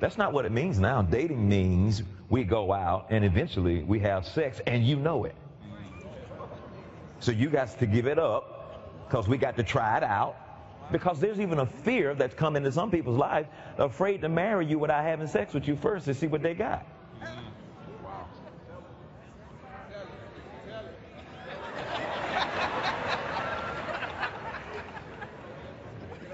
That's 0.00 0.18
not 0.18 0.32
what 0.32 0.44
it 0.44 0.52
means 0.52 0.78
now. 0.78 1.02
Dating 1.02 1.48
means 1.48 2.02
we 2.28 2.44
go 2.44 2.72
out 2.72 3.06
and 3.10 3.24
eventually 3.24 3.82
we 3.82 3.98
have 4.00 4.26
sex 4.26 4.60
and 4.66 4.86
you 4.86 4.96
know 4.96 5.24
it. 5.24 5.34
So 7.20 7.32
you 7.32 7.48
got 7.48 7.76
to 7.78 7.86
give 7.86 8.06
it 8.06 8.18
up 8.18 9.06
because 9.08 9.28
we 9.28 9.38
got 9.38 9.56
to 9.56 9.62
try 9.62 9.96
it 9.96 10.02
out. 10.02 10.36
Because 10.92 11.20
there's 11.20 11.40
even 11.40 11.58
a 11.58 11.66
fear 11.66 12.14
that's 12.14 12.34
come 12.34 12.56
into 12.56 12.72
some 12.72 12.90
people's 12.90 13.18
lives, 13.18 13.48
afraid 13.76 14.22
to 14.22 14.28
marry 14.28 14.64
you 14.64 14.78
without 14.78 15.04
having 15.04 15.26
sex 15.26 15.52
with 15.52 15.68
you 15.68 15.76
first 15.76 16.06
to 16.06 16.14
see 16.14 16.26
what 16.26 16.42
they 16.42 16.54
got. 16.54 16.86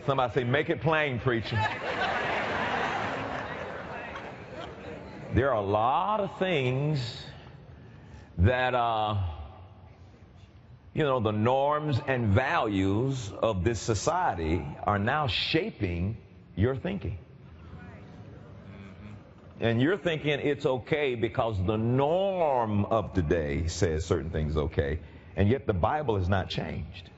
Somebody 0.06 0.32
say, 0.34 0.44
make 0.44 0.70
it 0.70 0.80
plain, 0.80 1.18
preacher. 1.18 1.56
there 5.32 5.50
are 5.50 5.56
a 5.56 5.66
lot 5.66 6.20
of 6.20 6.38
things 6.38 7.00
that 8.38 8.75
uh, 8.75 9.16
you 10.94 11.02
know, 11.02 11.18
the 11.18 11.32
norms 11.32 12.00
and 12.06 12.28
values 12.28 13.32
of 13.42 13.64
this 13.64 13.80
society 13.80 14.64
are 14.84 14.99
now 14.99 15.26
shaping 15.26 16.16
your 16.54 16.76
thinking. 16.76 17.18
And 19.58 19.82
you're 19.82 19.96
thinking 19.96 20.38
it's 20.40 20.66
okay 20.66 21.16
because 21.16 21.56
the 21.66 21.76
norm 21.76 22.84
of 22.87 23.12
today 23.12 23.66
says 23.66 24.04
certain 24.04 24.30
things 24.30 24.56
okay, 24.56 25.00
and 25.37 25.49
yet 25.49 25.66
the 25.66 25.73
Bible 25.73 26.16
has 26.16 26.28
not 26.28 26.49
changed. 26.49 27.11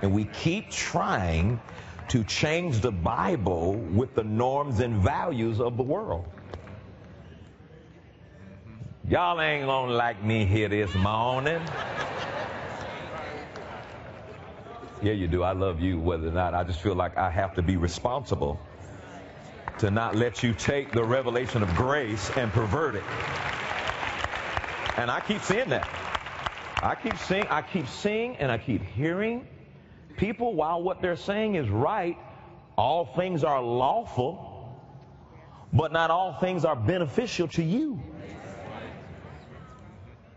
And 0.00 0.12
we 0.14 0.24
keep 0.24 0.70
trying 0.70 1.60
to 2.08 2.24
change 2.24 2.80
the 2.80 2.92
Bible 2.92 3.74
with 3.74 4.14
the 4.14 4.24
norms 4.24 4.80
and 4.80 4.96
values 4.96 5.60
of 5.60 5.76
the 5.76 5.82
world. 5.82 6.26
Y'all 9.08 9.40
ain't 9.40 9.66
gonna 9.66 9.92
like 9.92 10.22
me 10.22 10.46
here 10.46 10.68
this 10.68 10.94
morning. 10.94 11.60
Yeah, 15.02 15.12
you 15.12 15.28
do. 15.28 15.42
I 15.42 15.52
love 15.52 15.80
you, 15.80 15.98
whether 15.98 16.28
or 16.28 16.32
not. 16.32 16.54
I 16.54 16.64
just 16.64 16.80
feel 16.80 16.94
like 16.94 17.18
I 17.18 17.28
have 17.28 17.56
to 17.56 17.62
be 17.62 17.76
responsible 17.76 18.58
to 19.78 19.90
not 19.90 20.14
let 20.14 20.42
you 20.42 20.54
take 20.54 20.92
the 20.92 21.04
revelation 21.04 21.62
of 21.62 21.74
grace 21.74 22.30
and 22.36 22.50
pervert 22.52 22.94
it. 22.94 23.02
And 24.96 25.10
I 25.10 25.20
keep 25.20 25.42
seeing 25.42 25.68
that. 25.68 25.88
I 26.82 26.94
keep 26.94 27.18
seeing, 27.18 27.46
I 27.48 27.62
keep 27.62 27.88
seeing, 27.88 28.36
and 28.36 28.50
I 28.50 28.58
keep 28.58 28.82
hearing 28.82 29.46
people, 30.16 30.54
while 30.54 30.82
what 30.82 31.00
they're 31.00 31.16
saying 31.16 31.54
is 31.54 31.68
right, 31.68 32.16
all 32.76 33.04
things 33.04 33.44
are 33.44 33.62
lawful, 33.62 34.78
but 35.72 35.92
not 35.92 36.10
all 36.10 36.34
things 36.34 36.64
are 36.64 36.76
beneficial 36.76 37.48
to 37.48 37.62
you. 37.62 38.00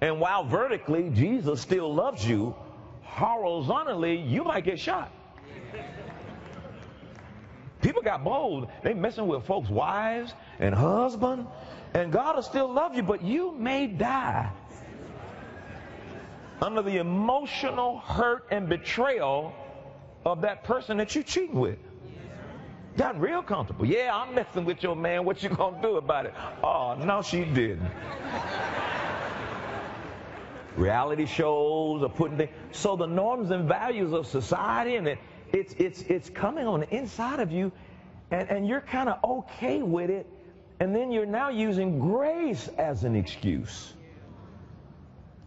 And 0.02 0.20
while 0.20 0.44
vertically 0.44 1.10
Jesus 1.10 1.62
still 1.62 1.94
loves 1.94 2.28
you, 2.28 2.56
horizontally 3.02 4.18
you 4.22 4.44
might 4.44 4.64
get 4.64 4.80
shot. 4.80 5.12
People 7.82 8.02
got 8.02 8.24
bold. 8.24 8.70
They 8.84 8.94
messing 8.94 9.28
with 9.28 9.46
folks' 9.46 9.70
wives 9.70 10.34
and 10.60 10.74
husband, 10.74 11.48
and 11.94 12.12
God 12.12 12.36
will 12.36 12.44
still 12.44 12.72
love 12.72 12.96
you, 12.96 13.04
but 13.04 13.24
you 13.24 13.52
may 13.52 13.88
die 13.88 14.52
under 16.62 16.82
the 16.82 16.98
emotional 16.98 18.00
hurt 18.00 18.46
and 18.52 18.68
betrayal 18.68 19.54
of 20.32 20.42
that 20.42 20.64
person 20.64 20.98
that 20.98 21.16
you're 21.16 21.24
cheating 21.24 21.60
with. 21.60 21.80
Got 22.98 23.20
real 23.22 23.44
comfortable. 23.44 23.86
Yeah, 23.86 24.12
I'm 24.14 24.36
messing 24.36 24.66
with 24.66 24.82
your 24.84 24.96
man. 24.96 25.24
What 25.24 25.42
you 25.42 25.50
gonna 25.50 25.82
do 25.82 25.98
about 25.98 26.26
it? 26.26 26.34
Oh, 26.64 26.96
no, 26.96 27.22
she 27.22 27.46
didn't. 27.46 27.90
Reality 30.76 31.26
shows 31.26 32.04
are 32.04 32.10
putting 32.10 32.38
things. 32.38 32.52
So 32.72 32.96
the 32.96 33.06
norms 33.06 33.52
and 33.52 33.68
values 33.68 34.14
of 34.14 34.28
society 34.28 34.96
and 34.96 35.08
it, 35.08 35.20
it's 35.54 35.74
it's 35.74 36.02
it's 36.02 36.30
coming 36.30 36.68
on 36.68 36.82
the 36.82 36.96
inside 36.96 37.40
of 37.40 37.52
you, 37.52 37.72
and, 38.32 38.50
and 38.50 38.68
you're 38.68 38.82
kind 38.82 39.08
of 39.10 39.24
okay 39.24 39.82
with 39.82 40.10
it, 40.10 40.28
and 40.80 40.94
then 40.94 41.12
you're 41.12 41.26
now 41.26 41.50
using 41.50 42.00
grace 42.00 42.68
as 42.78 43.06
an 43.06 43.16
excuse. 43.16 43.94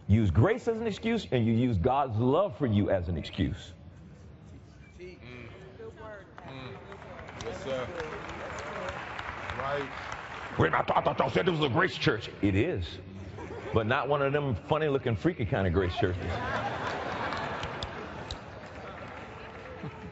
Use 0.07 0.31
grace 0.31 0.67
as 0.67 0.77
an 0.77 0.87
excuse, 0.87 1.27
and 1.31 1.45
you 1.45 1.53
use 1.53 1.77
God's 1.77 2.17
love 2.17 2.57
for 2.57 2.65
you 2.65 2.89
as 2.89 3.07
an 3.09 3.17
excuse. 3.17 3.73
Yes, 7.45 7.63
sir. 7.63 7.87
Right. 9.59 9.89
Wait, 10.57 10.73
I 10.73 10.81
thought, 10.81 10.97
I 10.97 11.01
thought 11.01 11.19
y'all 11.19 11.29
said 11.29 11.45
this 11.45 11.55
was 11.57 11.69
a 11.69 11.73
grace 11.73 11.97
church. 11.97 12.29
It 12.41 12.55
is, 12.55 12.85
but 13.73 13.87
not 13.87 14.07
one 14.07 14.21
of 14.21 14.33
them 14.33 14.55
funny 14.67 14.87
looking, 14.87 15.15
freaky 15.15 15.45
kind 15.45 15.65
of 15.65 15.73
grace 15.73 15.95
churches. 15.95 16.23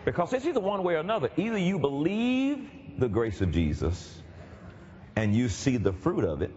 Because 0.05 0.33
it's 0.33 0.45
either 0.45 0.59
one 0.59 0.83
way 0.83 0.95
or 0.95 0.99
another. 0.99 1.29
Either 1.37 1.57
you 1.57 1.77
believe 1.77 2.69
the 2.97 3.07
grace 3.07 3.41
of 3.41 3.51
Jesus 3.51 4.21
and 5.15 5.35
you 5.35 5.49
see 5.49 5.77
the 5.77 5.91
fruit 5.93 6.23
of 6.23 6.41
it, 6.41 6.51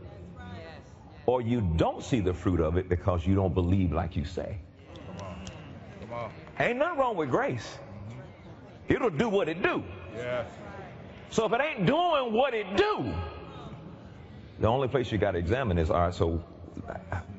or 1.26 1.40
you 1.42 1.60
don't 1.76 2.02
see 2.02 2.20
the 2.20 2.32
fruit 2.32 2.60
of 2.60 2.76
it 2.76 2.88
because 2.88 3.26
you 3.26 3.34
don't 3.34 3.54
believe 3.54 3.92
like 3.92 4.16
you 4.16 4.24
say. 4.24 4.58
Come 6.00 6.12
on. 6.12 6.30
Ain't 6.58 6.78
nothing 6.78 6.98
wrong 6.98 7.16
with 7.16 7.30
grace. 7.30 7.78
It'll 8.88 9.10
do 9.10 9.28
what 9.28 9.48
it 9.48 9.62
do. 9.62 9.82
Yes. 10.16 10.46
So 11.32 11.46
if 11.46 11.52
it 11.54 11.60
ain't 11.62 11.86
doing 11.86 12.34
what 12.34 12.52
it 12.52 12.76
do, 12.76 13.10
the 14.60 14.68
only 14.68 14.86
place 14.86 15.10
you 15.10 15.16
got 15.16 15.30
to 15.30 15.38
examine 15.38 15.78
is, 15.78 15.90
all 15.90 15.96
right, 15.96 16.14
so 16.14 16.44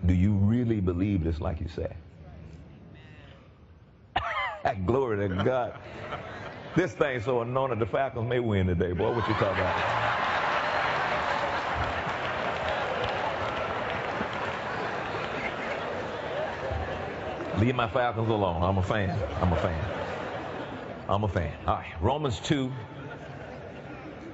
do 0.07 0.15
you 0.15 0.33
really 0.33 0.81
believe 0.81 1.23
this 1.23 1.39
like 1.39 1.61
you 1.61 1.67
say? 1.67 1.95
Glory 4.87 5.29
to 5.29 5.43
God. 5.43 5.77
This 6.75 6.93
thing 6.93 7.21
so 7.21 7.41
anointed 7.41 7.77
the 7.77 7.85
Falcons 7.85 8.27
may 8.27 8.39
win 8.39 8.65
today, 8.65 8.93
boy. 8.93 9.13
What 9.13 9.27
you 9.27 9.35
talking 9.35 9.61
about? 9.61 9.99
Leave 17.59 17.75
my 17.75 17.87
Falcons 17.87 18.27
alone. 18.27 18.63
I'm 18.63 18.79
a 18.79 18.83
fan. 18.83 19.11
I'm 19.39 19.53
a 19.53 19.57
fan. 19.57 19.85
I'm 21.07 21.23
a 21.23 21.27
fan. 21.27 21.53
All 21.67 21.75
right. 21.75 21.93
Romans 22.01 22.39
2. 22.39 22.71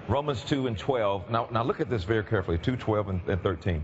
Romans 0.10 0.43
2 0.43 0.65
and 0.65 0.78
12. 0.78 1.30
Now, 1.30 1.48
now 1.52 1.63
look 1.63 1.80
at 1.80 1.89
this 1.89 2.04
very 2.04 2.24
carefully. 2.24 2.58
2, 2.58 2.78
12, 2.78 3.10
and, 3.10 3.22
and 3.28 3.43
13. 3.43 3.84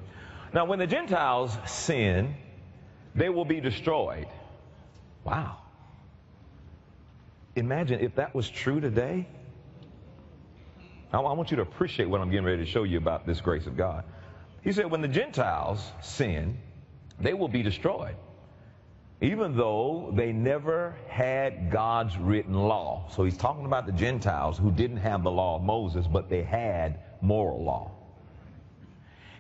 Now, 0.54 0.66
when 0.66 0.80
the 0.80 0.88
Gentiles 0.88 1.56
sin, 1.68 2.36
they 3.14 3.30
will 3.30 3.46
be 3.46 3.62
destroyed. 3.62 4.28
Wow. 5.24 5.58
Imagine 7.56 8.00
if 8.00 8.16
that 8.16 8.34
was 8.34 8.50
true 8.50 8.82
today. 8.82 9.28
I, 11.14 11.20
I 11.20 11.34
want 11.34 11.52
you 11.52 11.58
to 11.58 11.64
appreciate 11.64 12.10
what 12.10 12.22
I'm 12.22 12.32
getting 12.32 12.46
ready 12.46 12.66
to 12.66 12.70
show 12.70 12.84
you 12.84 12.98
about 12.98 13.28
this 13.28 13.40
grace 13.40 13.68
of 13.68 13.78
God. 13.78 14.04
He 14.64 14.72
said, 14.72 14.90
when 14.90 15.02
the 15.02 15.08
Gentiles 15.08 15.80
sin, 16.02 16.58
they 17.20 17.36
will 17.36 17.50
be 17.50 17.62
destroyed 17.62 18.16
even 19.22 19.56
though 19.56 20.12
they 20.14 20.32
never 20.34 20.96
had 21.08 21.72
God's 21.72 22.18
written 22.18 22.54
law. 22.54 23.08
So 23.12 23.24
he's 23.24 23.38
talking 23.38 23.66
about 23.66 23.86
the 23.86 23.94
Gentiles 23.94 24.58
who 24.58 24.72
didn't 24.72 24.98
have 24.98 25.24
the 25.24 25.32
law 25.32 25.56
of 25.56 25.64
Moses, 25.64 26.06
but 26.06 26.30
they 26.30 26.44
had 26.44 27.00
moral 27.22 27.64
law. 27.64 27.92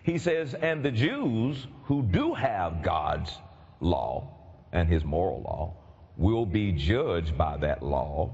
He 0.03 0.17
says, 0.17 0.53
and 0.53 0.83
the 0.83 0.91
Jews 0.91 1.67
who 1.85 2.03
do 2.03 2.33
have 2.33 2.83
God's 2.83 3.35
law 3.79 4.31
and 4.71 4.87
his 4.87 5.03
moral 5.03 5.41
law 5.41 5.73
will 6.15 6.45
be 6.45 6.71
judged 6.71 7.37
by 7.37 7.57
that 7.57 7.83
law 7.83 8.31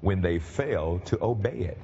when 0.00 0.20
they 0.20 0.38
fail 0.38 1.00
to 1.06 1.18
obey 1.22 1.58
it. 1.58 1.78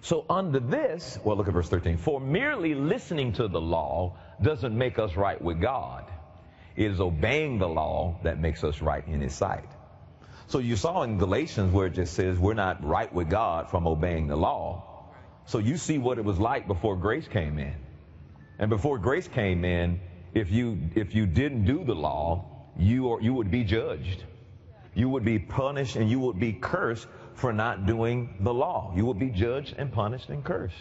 So 0.00 0.24
under 0.28 0.60
this, 0.60 1.18
well, 1.24 1.36
look 1.36 1.48
at 1.48 1.54
verse 1.54 1.68
13. 1.68 1.96
For 1.96 2.20
merely 2.20 2.74
listening 2.74 3.32
to 3.34 3.48
the 3.48 3.60
law 3.60 4.16
doesn't 4.42 4.76
make 4.76 4.98
us 4.98 5.16
right 5.16 5.40
with 5.40 5.60
God. 5.60 6.04
It 6.76 6.90
is 6.90 7.00
obeying 7.00 7.58
the 7.58 7.68
law 7.68 8.18
that 8.22 8.40
makes 8.40 8.64
us 8.64 8.80
right 8.82 9.06
in 9.06 9.20
His 9.20 9.34
sight. 9.34 9.68
So 10.46 10.58
you 10.58 10.76
saw 10.76 11.02
in 11.02 11.18
Galatians 11.18 11.72
where 11.72 11.86
it 11.86 11.94
just 11.94 12.14
says 12.14 12.38
we're 12.38 12.54
not 12.54 12.84
right 12.84 13.12
with 13.12 13.30
God 13.30 13.70
from 13.70 13.86
obeying 13.86 14.26
the 14.26 14.36
law. 14.36 15.10
So 15.46 15.58
you 15.58 15.76
see 15.76 15.98
what 15.98 16.18
it 16.18 16.24
was 16.24 16.38
like 16.38 16.66
before 16.66 16.96
grace 16.96 17.28
came 17.28 17.58
in. 17.58 17.74
And 18.58 18.70
before 18.70 18.98
grace 18.98 19.28
came 19.28 19.64
in, 19.64 20.00
if 20.32 20.50
you 20.50 20.90
if 20.94 21.14
you 21.14 21.26
didn't 21.26 21.64
do 21.64 21.84
the 21.84 21.94
law, 21.94 22.44
you 22.76 23.06
or 23.06 23.20
you 23.20 23.34
would 23.34 23.50
be 23.50 23.64
judged. 23.64 24.24
You 24.94 25.08
would 25.10 25.24
be 25.24 25.38
punished 25.38 25.96
and 25.96 26.08
you 26.08 26.20
would 26.20 26.38
be 26.38 26.52
cursed 26.52 27.06
for 27.34 27.52
not 27.52 27.86
doing 27.86 28.36
the 28.40 28.54
law. 28.54 28.92
You 28.94 29.06
would 29.06 29.18
be 29.18 29.30
judged 29.30 29.74
and 29.76 29.92
punished 29.92 30.28
and 30.28 30.44
cursed. 30.44 30.76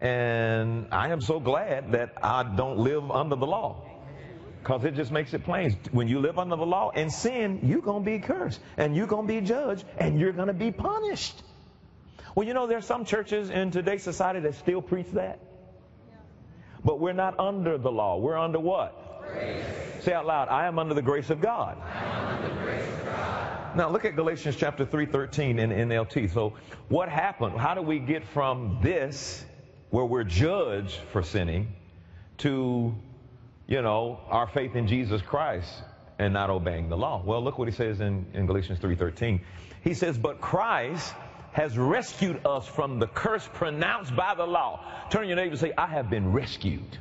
And 0.00 0.88
I 0.92 1.08
am 1.08 1.20
so 1.20 1.40
glad 1.40 1.92
that 1.92 2.14
I 2.22 2.42
don't 2.42 2.78
live 2.78 3.10
under 3.10 3.36
the 3.36 3.46
law. 3.46 3.86
Because 4.64 4.82
it 4.86 4.94
just 4.94 5.12
makes 5.12 5.34
it 5.34 5.44
plain. 5.44 5.76
When 5.92 6.08
you 6.08 6.20
live 6.20 6.38
under 6.38 6.56
the 6.56 6.64
law 6.64 6.90
and 6.94 7.12
sin, 7.12 7.60
you're 7.64 7.82
going 7.82 8.02
to 8.02 8.10
be 8.10 8.18
cursed. 8.18 8.58
And 8.78 8.96
you're 8.96 9.06
going 9.06 9.26
to 9.26 9.32
be 9.34 9.42
judged. 9.42 9.84
And 9.98 10.18
you're 10.18 10.32
going 10.32 10.48
to 10.48 10.54
be 10.54 10.72
punished. 10.72 11.42
Well, 12.34 12.46
you 12.46 12.54
know, 12.54 12.66
there's 12.66 12.86
some 12.86 13.04
churches 13.04 13.50
in 13.50 13.72
today's 13.72 14.02
society 14.02 14.40
that 14.40 14.54
still 14.54 14.80
preach 14.80 15.10
that. 15.12 15.38
But 16.82 16.98
we're 16.98 17.12
not 17.12 17.38
under 17.38 17.76
the 17.76 17.92
law. 17.92 18.16
We're 18.16 18.38
under 18.38 18.58
what? 18.58 19.20
Grace. 19.30 19.66
Say 20.00 20.14
out 20.14 20.24
loud, 20.24 20.48
I 20.48 20.66
am 20.66 20.78
under 20.78 20.94
the 20.94 21.02
grace 21.02 21.28
of 21.28 21.42
God. 21.42 21.76
Grace 22.62 22.88
of 22.88 23.04
God. 23.04 23.76
Now 23.76 23.90
look 23.90 24.06
at 24.06 24.16
Galatians 24.16 24.56
chapter 24.56 24.86
3:13 24.86 25.58
in 25.58 25.70
NLT. 25.70 26.32
So 26.32 26.54
what 26.88 27.10
happened? 27.10 27.58
How 27.58 27.74
do 27.74 27.82
we 27.82 27.98
get 27.98 28.24
from 28.24 28.78
this 28.82 29.44
where 29.90 30.04
we're 30.04 30.24
judged 30.24 30.96
for 31.12 31.22
sinning 31.22 31.74
to 32.38 32.94
you 33.66 33.82
know, 33.82 34.20
our 34.28 34.46
faith 34.46 34.76
in 34.76 34.86
Jesus 34.86 35.22
Christ 35.22 35.82
and 36.18 36.32
not 36.32 36.50
obeying 36.50 36.88
the 36.88 36.96
law. 36.96 37.22
Well, 37.24 37.42
look 37.42 37.58
what 37.58 37.68
he 37.68 37.74
says 37.74 38.00
in, 38.00 38.26
in 38.34 38.46
Galatians 38.46 38.78
3.13. 38.78 39.40
He 39.82 39.94
says, 39.94 40.16
but 40.16 40.40
Christ 40.40 41.14
has 41.52 41.78
rescued 41.78 42.44
us 42.44 42.66
from 42.66 42.98
the 42.98 43.06
curse 43.06 43.48
pronounced 43.54 44.14
by 44.16 44.34
the 44.34 44.44
law. 44.44 44.84
Turn 45.10 45.26
your 45.26 45.36
neighbor 45.36 45.50
and 45.50 45.60
say, 45.60 45.72
I 45.78 45.86
have 45.86 46.10
been 46.10 46.32
rescued. 46.32 46.98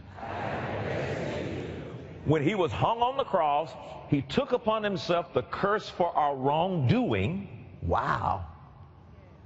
when 2.26 2.43
he 2.43 2.56
was 2.56 2.71
hung 2.71 3.02
on 3.02 3.17
the 3.17 3.23
cross, 3.23 3.71
he 4.10 4.21
took 4.21 4.52
upon 4.52 4.84
himself 4.84 5.34
the 5.34 5.43
curse 5.43 5.89
for 5.89 6.15
our 6.15 6.36
wrongdoing. 6.36 7.65
Wow. 7.82 8.45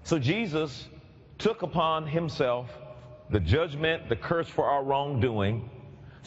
So 0.04 0.20
Jesus 0.20 0.88
took 1.38 1.62
upon 1.62 2.08
himself 2.08 2.70
the 3.30 3.40
judgment, 3.40 4.10
the 4.10 4.16
curse 4.16 4.50
for 4.50 4.66
our 4.66 4.84
wrongdoing. 4.84 5.70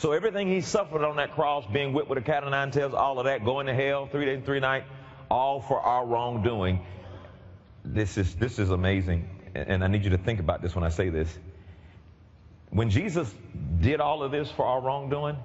So 0.01 0.13
everything 0.13 0.49
he 0.49 0.63
suffered 0.63 1.05
on 1.05 1.17
that 1.17 1.35
cross, 1.35 1.67
being 1.71 1.93
whipped 1.93 2.09
with 2.09 2.17
a 2.17 2.23
cat 2.23 2.43
o' 2.43 2.49
nine 2.49 2.71
tails, 2.71 2.95
all 2.95 3.19
of 3.19 3.27
that, 3.27 3.45
going 3.45 3.67
to 3.67 3.75
hell, 3.75 4.07
three 4.07 4.25
days 4.25 4.37
and 4.39 4.47
three 4.47 4.59
nights, 4.59 4.87
all 5.31 5.61
for 5.61 5.79
our 5.79 6.07
wrongdoing. 6.07 6.81
This 7.85 8.17
is 8.17 8.35
this 8.37 8.59
is 8.59 8.71
amazing, 8.71 9.29
and 9.55 9.85
I 9.85 9.89
need 9.89 10.03
you 10.03 10.09
to 10.09 10.17
think 10.17 10.41
about 10.41 10.63
this 10.63 10.75
when 10.75 10.85
I 10.85 10.89
say 10.89 11.11
this. 11.11 11.39
When 12.71 12.89
Jesus 12.89 13.35
did 13.83 14.01
all 14.01 14.23
of 14.23 14.33
this 14.33 14.51
for 14.51 14.65
our 14.65 14.81
wrongdoing, 14.81 15.37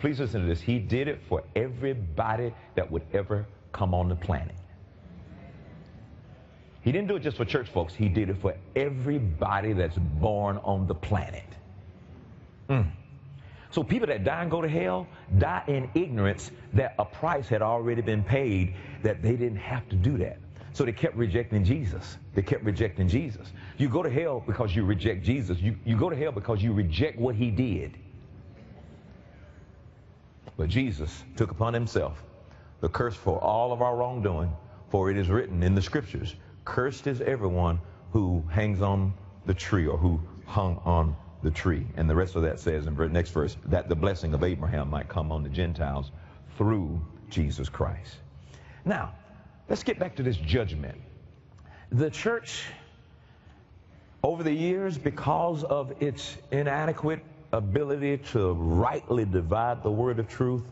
please 0.00 0.18
listen 0.18 0.40
to 0.40 0.46
this. 0.48 0.60
He 0.60 0.80
did 0.80 1.06
it 1.06 1.20
for 1.28 1.44
everybody 1.54 2.52
that 2.74 2.90
would 2.90 3.04
ever 3.12 3.46
come 3.70 3.94
on 3.94 4.08
the 4.08 4.16
planet. 4.16 4.56
He 6.80 6.90
didn't 6.90 7.06
do 7.06 7.14
it 7.14 7.20
just 7.20 7.36
for 7.36 7.44
church 7.44 7.68
folks. 7.68 7.94
He 7.94 8.08
did 8.08 8.28
it 8.28 8.38
for 8.38 8.56
everybody 8.74 9.72
that's 9.72 9.96
born 9.96 10.56
on 10.64 10.88
the 10.88 10.96
planet. 10.96 11.44
Mm. 12.68 12.90
So 13.70 13.84
people 13.84 14.08
that 14.08 14.24
die 14.24 14.42
and 14.42 14.50
go 14.50 14.60
to 14.60 14.68
hell 14.68 15.06
die 15.38 15.62
in 15.68 15.90
ignorance 15.94 16.50
that 16.72 16.94
a 16.98 17.04
price 17.04 17.48
had 17.48 17.62
already 17.62 18.02
been 18.02 18.24
paid 18.24 18.74
that 19.02 19.22
they 19.22 19.36
didn't 19.36 19.58
have 19.58 19.88
to 19.90 19.96
do 19.96 20.18
that. 20.18 20.38
So 20.72 20.84
they 20.84 20.92
kept 20.92 21.16
rejecting 21.16 21.64
Jesus. 21.64 22.16
They 22.34 22.42
kept 22.42 22.64
rejecting 22.64 23.08
Jesus. 23.08 23.52
You 23.78 23.88
go 23.88 24.02
to 24.02 24.10
hell 24.10 24.42
because 24.44 24.74
you 24.74 24.84
reject 24.84 25.24
Jesus. 25.24 25.58
You, 25.58 25.76
you 25.84 25.96
go 25.96 26.10
to 26.10 26.16
hell 26.16 26.32
because 26.32 26.62
you 26.62 26.72
reject 26.72 27.18
what 27.18 27.34
he 27.34 27.50
did. 27.50 27.96
But 30.56 30.68
Jesus 30.68 31.24
took 31.36 31.50
upon 31.50 31.74
himself 31.74 32.22
the 32.80 32.88
curse 32.88 33.14
for 33.14 33.38
all 33.38 33.72
of 33.72 33.82
our 33.82 33.96
wrongdoing, 33.96 34.52
for 34.90 35.10
it 35.10 35.16
is 35.16 35.28
written 35.28 35.62
in 35.62 35.74
the 35.74 35.82
scriptures, 35.82 36.34
cursed 36.64 37.06
is 37.06 37.20
everyone 37.20 37.80
who 38.12 38.44
hangs 38.50 38.80
on 38.80 39.12
the 39.46 39.54
tree 39.54 39.86
or 39.86 39.96
who 39.96 40.20
hung 40.46 40.80
on 40.84 41.14
the 41.42 41.50
tree. 41.50 41.86
And 41.96 42.08
the 42.08 42.14
rest 42.14 42.36
of 42.36 42.42
that 42.42 42.60
says 42.60 42.86
in 42.86 42.94
the 42.94 43.08
next 43.08 43.30
verse 43.30 43.56
that 43.66 43.88
the 43.88 43.96
blessing 43.96 44.34
of 44.34 44.44
Abraham 44.44 44.90
might 44.90 45.08
come 45.08 45.32
on 45.32 45.42
the 45.42 45.48
Gentiles 45.48 46.10
through 46.56 47.00
Jesus 47.30 47.68
Christ. 47.68 48.16
Now, 48.84 49.12
let's 49.68 49.82
get 49.82 49.98
back 49.98 50.16
to 50.16 50.22
this 50.22 50.36
judgment. 50.36 50.98
The 51.90 52.10
church, 52.10 52.64
over 54.22 54.42
the 54.42 54.52
years, 54.52 54.98
because 54.98 55.64
of 55.64 55.92
its 56.02 56.36
inadequate 56.50 57.20
ability 57.52 58.18
to 58.18 58.52
rightly 58.52 59.24
divide 59.24 59.82
the 59.82 59.90
word 59.90 60.18
of 60.18 60.28
truth, 60.28 60.62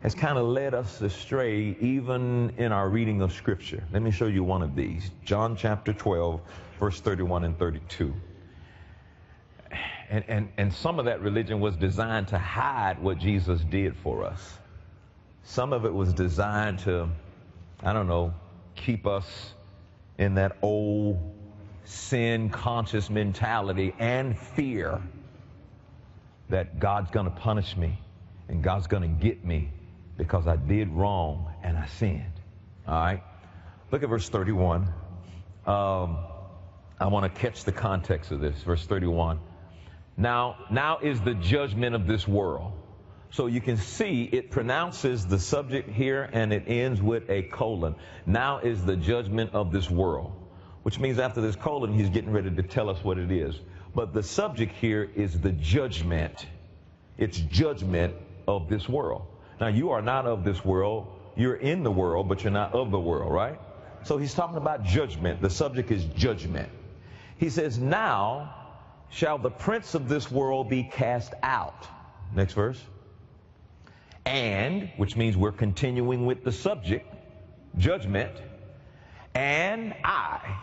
has 0.00 0.14
kind 0.14 0.38
of 0.38 0.46
led 0.46 0.74
us 0.74 1.00
astray 1.00 1.76
even 1.80 2.52
in 2.56 2.70
our 2.70 2.88
reading 2.88 3.20
of 3.20 3.32
Scripture. 3.32 3.82
Let 3.92 4.02
me 4.02 4.10
show 4.10 4.26
you 4.26 4.44
one 4.44 4.62
of 4.62 4.76
these 4.76 5.10
John 5.24 5.56
chapter 5.56 5.92
12, 5.92 6.40
verse 6.78 7.00
31 7.00 7.44
and 7.44 7.58
32. 7.58 8.14
And, 10.10 10.24
and, 10.28 10.48
and 10.56 10.72
some 10.72 10.98
of 10.98 11.04
that 11.04 11.20
religion 11.20 11.60
was 11.60 11.76
designed 11.76 12.28
to 12.28 12.38
hide 12.38 12.98
what 12.98 13.18
Jesus 13.18 13.60
did 13.60 13.96
for 13.96 14.24
us. 14.24 14.58
Some 15.42 15.72
of 15.72 15.84
it 15.84 15.92
was 15.92 16.12
designed 16.14 16.80
to, 16.80 17.08
I 17.82 17.92
don't 17.92 18.08
know, 18.08 18.34
keep 18.74 19.06
us 19.06 19.26
in 20.16 20.34
that 20.34 20.56
old 20.62 21.18
sin 21.84 22.50
conscious 22.50 23.08
mentality 23.08 23.94
and 23.98 24.38
fear 24.38 25.00
that 26.50 26.78
God's 26.78 27.10
going 27.10 27.26
to 27.26 27.36
punish 27.36 27.76
me 27.76 27.98
and 28.48 28.62
God's 28.62 28.86
going 28.86 29.02
to 29.02 29.08
get 29.08 29.44
me 29.44 29.70
because 30.16 30.46
I 30.46 30.56
did 30.56 30.88
wrong 30.88 31.52
and 31.62 31.76
I 31.76 31.86
sinned. 31.86 32.32
All 32.86 32.94
right? 32.94 33.22
Look 33.90 34.02
at 34.02 34.08
verse 34.08 34.28
31. 34.28 34.82
Um, 35.66 36.18
I 37.00 37.06
want 37.06 37.32
to 37.32 37.40
catch 37.40 37.64
the 37.64 37.72
context 37.72 38.32
of 38.32 38.40
this. 38.40 38.60
Verse 38.62 38.84
31. 38.86 39.38
Now, 40.18 40.56
now 40.68 40.98
is 40.98 41.20
the 41.20 41.34
judgment 41.34 41.94
of 41.94 42.08
this 42.08 42.26
world. 42.26 42.72
So 43.30 43.46
you 43.46 43.60
can 43.60 43.76
see 43.76 44.24
it 44.24 44.50
pronounces 44.50 45.24
the 45.24 45.38
subject 45.38 45.88
here 45.88 46.28
and 46.32 46.52
it 46.52 46.64
ends 46.66 47.00
with 47.00 47.30
a 47.30 47.42
colon. 47.44 47.94
Now 48.26 48.58
is 48.58 48.84
the 48.84 48.96
judgment 48.96 49.54
of 49.54 49.70
this 49.70 49.88
world. 49.88 50.32
Which 50.82 50.98
means 50.98 51.20
after 51.20 51.40
this 51.40 51.54
colon, 51.54 51.92
he's 51.92 52.08
getting 52.08 52.32
ready 52.32 52.50
to 52.50 52.62
tell 52.62 52.90
us 52.90 53.02
what 53.04 53.18
it 53.18 53.30
is. 53.30 53.60
But 53.94 54.12
the 54.12 54.22
subject 54.22 54.74
here 54.74 55.08
is 55.14 55.38
the 55.40 55.52
judgment. 55.52 56.46
It's 57.16 57.38
judgment 57.38 58.14
of 58.48 58.68
this 58.68 58.88
world. 58.88 59.22
Now, 59.60 59.68
you 59.68 59.90
are 59.90 60.02
not 60.02 60.26
of 60.26 60.42
this 60.42 60.64
world. 60.64 61.08
You're 61.36 61.56
in 61.56 61.84
the 61.84 61.90
world, 61.92 62.28
but 62.28 62.42
you're 62.42 62.52
not 62.52 62.74
of 62.74 62.90
the 62.90 62.98
world, 62.98 63.32
right? 63.32 63.58
So 64.04 64.18
he's 64.18 64.34
talking 64.34 64.56
about 64.56 64.82
judgment. 64.82 65.42
The 65.42 65.50
subject 65.50 65.90
is 65.92 66.04
judgment. 66.16 66.70
He 67.36 67.50
says, 67.50 67.78
Now 67.78 68.57
shall 69.10 69.38
the 69.38 69.50
prince 69.50 69.94
of 69.94 70.08
this 70.08 70.30
world 70.30 70.68
be 70.68 70.82
cast 70.82 71.34
out. 71.42 71.86
Next 72.34 72.54
verse. 72.54 72.82
And, 74.26 74.90
which 74.96 75.16
means 75.16 75.36
we're 75.36 75.52
continuing 75.52 76.26
with 76.26 76.44
the 76.44 76.52
subject, 76.52 77.06
judgment. 77.78 78.32
And 79.34 79.94
I, 80.04 80.58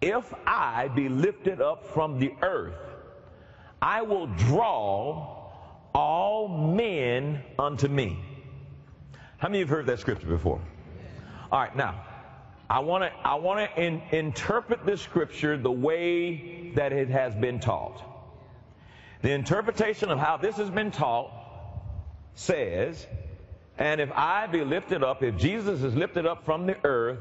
if 0.00 0.32
I 0.46 0.88
be 0.88 1.08
lifted 1.08 1.60
up 1.60 1.86
from 1.86 2.18
the 2.18 2.32
earth, 2.42 2.74
I 3.80 4.02
will 4.02 4.26
draw 4.26 5.50
all 5.94 6.48
men 6.48 7.42
unto 7.58 7.88
me. 7.88 8.18
How 9.38 9.48
many 9.48 9.60
of 9.60 9.68
you 9.68 9.74
have 9.74 9.78
heard 9.78 9.86
that 9.86 10.00
scripture 10.00 10.26
before? 10.26 10.60
All 11.50 11.60
right, 11.60 11.74
now, 11.76 12.04
I 12.68 12.80
want 12.80 13.04
to 13.04 13.12
I 13.26 13.34
want 13.34 13.60
to 13.60 13.82
in, 13.82 14.02
interpret 14.12 14.86
this 14.86 15.00
scripture 15.00 15.56
the 15.56 15.72
way 15.72 16.72
that 16.74 16.92
it 16.92 17.08
has 17.08 17.34
been 17.34 17.60
taught. 17.60 18.02
The 19.22 19.30
interpretation 19.30 20.10
of 20.10 20.18
how 20.18 20.36
this 20.36 20.56
has 20.56 20.70
been 20.70 20.90
taught 20.90 21.30
says, 22.34 23.06
and 23.78 24.00
if 24.00 24.10
I 24.12 24.46
be 24.46 24.64
lifted 24.64 25.04
up, 25.04 25.22
if 25.22 25.36
Jesus 25.36 25.82
is 25.82 25.94
lifted 25.94 26.26
up 26.26 26.44
from 26.44 26.66
the 26.66 26.76
earth, 26.84 27.18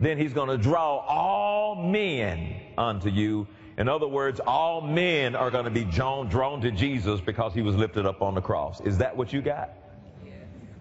then 0.00 0.16
he's 0.16 0.32
going 0.32 0.48
to 0.48 0.56
draw 0.56 0.98
all 0.98 1.74
men 1.74 2.56
unto 2.76 3.10
you. 3.10 3.46
In 3.76 3.88
other 3.88 4.08
words, 4.08 4.40
all 4.40 4.80
men 4.80 5.36
are 5.36 5.50
going 5.50 5.64
to 5.64 5.70
be 5.70 5.84
drawn, 5.84 6.28
drawn 6.28 6.60
to 6.62 6.70
Jesus 6.70 7.20
because 7.20 7.52
he 7.54 7.62
was 7.62 7.76
lifted 7.76 8.06
up 8.06 8.22
on 8.22 8.34
the 8.34 8.40
cross. 8.40 8.80
Is 8.80 8.98
that 8.98 9.16
what 9.16 9.32
you 9.32 9.42
got? 9.42 9.70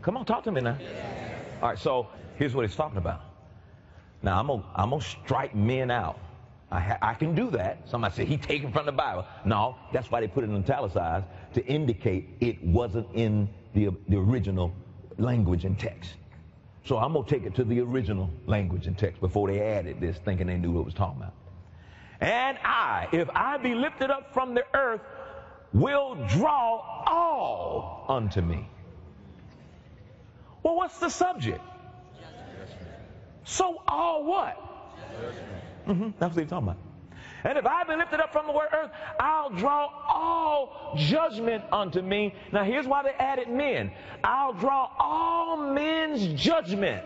Come 0.02 0.18
on, 0.18 0.26
talk 0.26 0.44
to 0.46 0.52
me 0.52 0.62
now. 0.62 0.78
All 1.62 1.70
right, 1.70 1.78
so 1.78 2.08
here's 2.38 2.56
what 2.56 2.66
he's 2.66 2.76
talking 2.76 2.98
about. 2.98 3.22
Now, 4.22 4.40
I'm 4.40 4.48
going 4.48 4.64
I'm 4.76 4.92
to 4.92 5.02
strike 5.02 5.56
men 5.56 5.92
out. 5.92 6.20
I, 6.70 6.80
ha- 6.80 6.98
I 7.02 7.14
can 7.14 7.34
do 7.36 7.52
that. 7.52 7.90
Somebody 7.90 8.16
say, 8.16 8.26
he 8.26 8.38
taken 8.38 8.72
from 8.72 8.86
the 8.86 8.92
Bible. 8.92 9.26
No, 9.46 9.78
that's 9.94 10.12
why 10.12 10.20
they 10.22 10.28
put 10.28 10.44
it 10.44 10.50
in 10.50 10.58
italicized 10.58 11.26
to 11.54 11.66
indicate 11.66 12.30
it 12.42 12.62
wasn't 12.64 13.08
in 13.14 13.50
the, 13.74 13.90
the 14.10 14.18
original 14.18 14.74
language 15.18 15.64
and 15.66 15.80
text. 15.80 16.12
So 16.86 16.98
I'm 16.98 17.14
going 17.14 17.26
to 17.26 17.30
take 17.30 17.46
it 17.46 17.56
to 17.56 17.64
the 17.64 17.80
original 17.82 18.30
language 18.46 18.88
and 18.88 18.98
text 18.98 19.22
before 19.22 19.50
they 19.50 19.62
added 19.62 20.00
this, 20.00 20.18
thinking 20.18 20.48
they 20.48 20.58
knew 20.58 20.72
what 20.72 20.82
it 20.82 20.86
was 20.86 20.94
talking 20.94 21.18
about. 21.18 21.34
And 22.20 22.58
I, 22.64 23.08
if 23.12 23.30
I 23.30 23.58
be 23.58 23.76
lifted 23.76 24.10
up 24.10 24.34
from 24.34 24.54
the 24.54 24.64
earth, 24.74 25.02
will 25.74 26.16
draw 26.30 27.04
all 27.06 28.06
unto 28.10 28.42
me. 28.42 28.68
Well, 30.64 30.76
what's 30.76 30.98
the 31.00 31.10
subject? 31.10 31.62
So 33.48 33.82
all 33.88 34.26
what? 34.26 34.58
Mm-hmm, 35.88 36.10
that's 36.20 36.36
what 36.36 36.42
he's 36.42 36.50
talking 36.50 36.68
about. 36.68 36.78
And 37.46 37.58
if 37.58 37.66
I 37.66 37.84
be 37.86 37.96
lifted 37.96 38.20
up 38.20 38.34
from 38.34 38.48
the 38.48 38.54
earth, 38.54 38.92
I'll 39.20 39.52
draw 39.52 39.88
all 40.06 40.94
judgment 40.98 41.64
unto 41.72 42.02
me. 42.02 42.36
Now 42.52 42.66
here's 42.66 42.86
why 42.86 43.04
they 43.04 43.12
added 43.12 43.48
men. 43.50 43.92
I'll 44.22 44.52
draw 44.52 44.92
all 45.00 45.72
men's 45.72 46.28
judgment. 46.42 47.04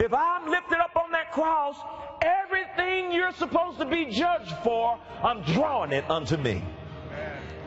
If 0.00 0.14
I'm 0.14 0.50
lifted 0.50 0.78
up 0.78 0.96
on 0.96 1.12
that 1.12 1.30
cross, 1.30 1.76
everything 2.22 3.12
you're 3.12 3.32
supposed 3.32 3.78
to 3.78 3.84
be 3.84 4.06
judged 4.06 4.54
for, 4.64 4.98
I'm 5.22 5.42
drawing 5.42 5.92
it 5.92 6.08
unto 6.10 6.38
me. 6.38 6.62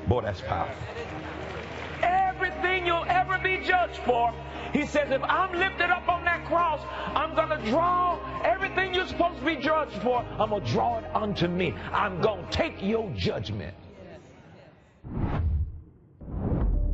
Boy, 0.07 0.21
that's 0.21 0.41
powerful. 0.41 0.75
Everything 2.01 2.87
you'll 2.87 3.05
ever 3.07 3.37
be 3.43 3.57
judged 3.63 3.97
for, 3.99 4.33
he 4.73 4.85
says, 4.85 5.09
if 5.11 5.23
I'm 5.23 5.57
lifted 5.57 5.89
up 5.89 6.07
on 6.07 6.16
cross, 6.47 6.79
I'm 7.15 7.35
going 7.35 7.49
to 7.49 7.69
draw 7.69 8.19
everything 8.43 8.93
you're 8.93 9.07
supposed 9.07 9.39
to 9.39 9.45
be 9.45 9.57
judged 9.57 10.01
for, 10.01 10.19
I'm 10.39 10.49
going 10.49 10.63
to 10.63 10.71
draw 10.71 10.99
it 10.99 11.05
unto 11.13 11.47
me. 11.47 11.73
I'm 11.91 12.21
going 12.21 12.45
to 12.45 12.51
take 12.51 12.81
your 12.81 13.11
judgment. 13.15 13.75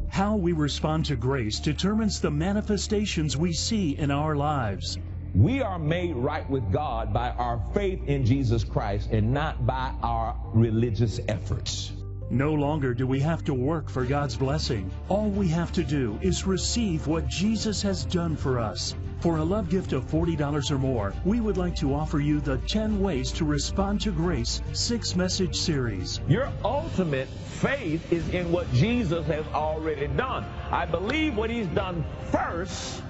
How 0.10 0.36
we 0.36 0.52
respond 0.52 1.06
to 1.06 1.16
grace 1.16 1.60
determines 1.60 2.22
the 2.22 2.30
manifestations 2.30 3.36
we 3.36 3.54
see 3.54 3.98
in 3.98 4.12
our 4.12 4.36
lives. 4.36 5.00
We 5.34 5.64
are 5.64 5.80
made 5.80 6.16
right 6.16 6.48
with 6.48 6.72
God 6.72 7.12
by 7.12 7.32
our 7.32 7.60
faith 7.74 8.08
in 8.08 8.24
Jesus 8.24 8.64
Christ 8.64 9.10
and 9.12 9.34
not 9.34 9.66
by 9.66 9.92
our 10.04 10.36
religious 10.54 11.20
efforts. 11.28 11.92
No 12.30 12.54
longer 12.54 12.94
do 12.94 13.08
we 13.08 13.20
have 13.22 13.44
to 13.46 13.54
work 13.54 13.90
for 13.90 14.06
God's 14.06 14.38
blessing. 14.38 14.92
All 15.10 15.30
we 15.30 15.48
have 15.48 15.72
to 15.74 15.84
do 15.84 16.20
is 16.22 16.46
receive 16.46 17.08
what 17.08 17.28
Jesus 17.28 17.82
has 17.82 18.06
done 18.06 18.36
for 18.36 18.60
us. 18.60 18.96
For 19.24 19.38
a 19.38 19.44
love 19.46 19.70
gift 19.70 19.94
of 19.94 20.04
$40 20.04 20.70
or 20.70 20.78
more, 20.78 21.14
we 21.24 21.40
would 21.40 21.56
like 21.56 21.78
to 21.78 21.94
offer 21.94 22.20
you 22.20 22.42
the 22.42 22.58
10 22.58 23.00
Ways 23.00 23.32
to 23.32 23.46
Respond 23.46 24.02
to 24.02 24.12
Grace 24.12 24.62
six 24.74 25.16
message 25.16 25.56
series. 25.56 26.20
Your 26.28 26.52
ultimate 26.66 27.30
faith 27.30 28.12
is 28.12 28.28
in 28.28 28.52
what 28.52 28.70
Jesus 28.74 29.26
has 29.28 29.46
already 29.54 30.08
done. 30.08 30.44
I 30.70 30.86
believe 30.86 31.38
what 31.38 31.50
he's 31.50 31.68
done 31.68 32.04
first, 32.32 33.02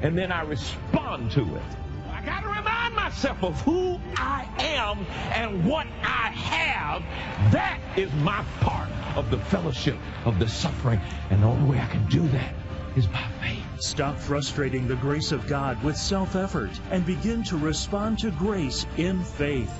and 0.00 0.16
then 0.16 0.32
I 0.32 0.40
respond 0.40 1.32
to 1.32 1.42
it. 1.42 1.62
I 2.10 2.24
got 2.24 2.44
to 2.44 2.48
remind 2.48 2.94
myself 2.94 3.44
of 3.44 3.60
who 3.60 4.00
I 4.16 4.48
am 4.58 5.04
and 5.34 5.66
what 5.66 5.86
I 6.02 6.30
have. 6.30 7.02
That 7.52 7.78
is 7.98 8.10
my 8.22 8.42
part 8.60 8.88
of 9.16 9.30
the 9.30 9.36
fellowship 9.36 9.98
of 10.24 10.38
the 10.38 10.48
suffering. 10.48 11.02
And 11.28 11.42
the 11.42 11.46
only 11.46 11.72
way 11.72 11.78
I 11.78 11.88
can 11.88 12.06
do 12.06 12.26
that 12.28 12.54
is 12.96 13.06
by 13.06 13.22
faith. 13.42 13.61
Stop 13.82 14.16
frustrating 14.16 14.86
the 14.86 14.94
grace 14.94 15.32
of 15.32 15.48
God 15.48 15.82
with 15.82 15.96
self 15.96 16.36
effort 16.36 16.70
and 16.92 17.04
begin 17.04 17.42
to 17.42 17.56
respond 17.56 18.16
to 18.20 18.30
grace 18.30 18.86
in 18.96 19.24
faith. 19.24 19.76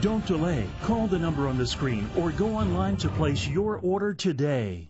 Don't 0.00 0.24
delay. 0.24 0.68
Call 0.82 1.08
the 1.08 1.18
number 1.18 1.48
on 1.48 1.58
the 1.58 1.66
screen 1.66 2.08
or 2.16 2.30
go 2.30 2.54
online 2.54 2.96
to 2.98 3.08
place 3.08 3.48
your 3.48 3.78
order 3.78 4.14
today. 4.14 4.89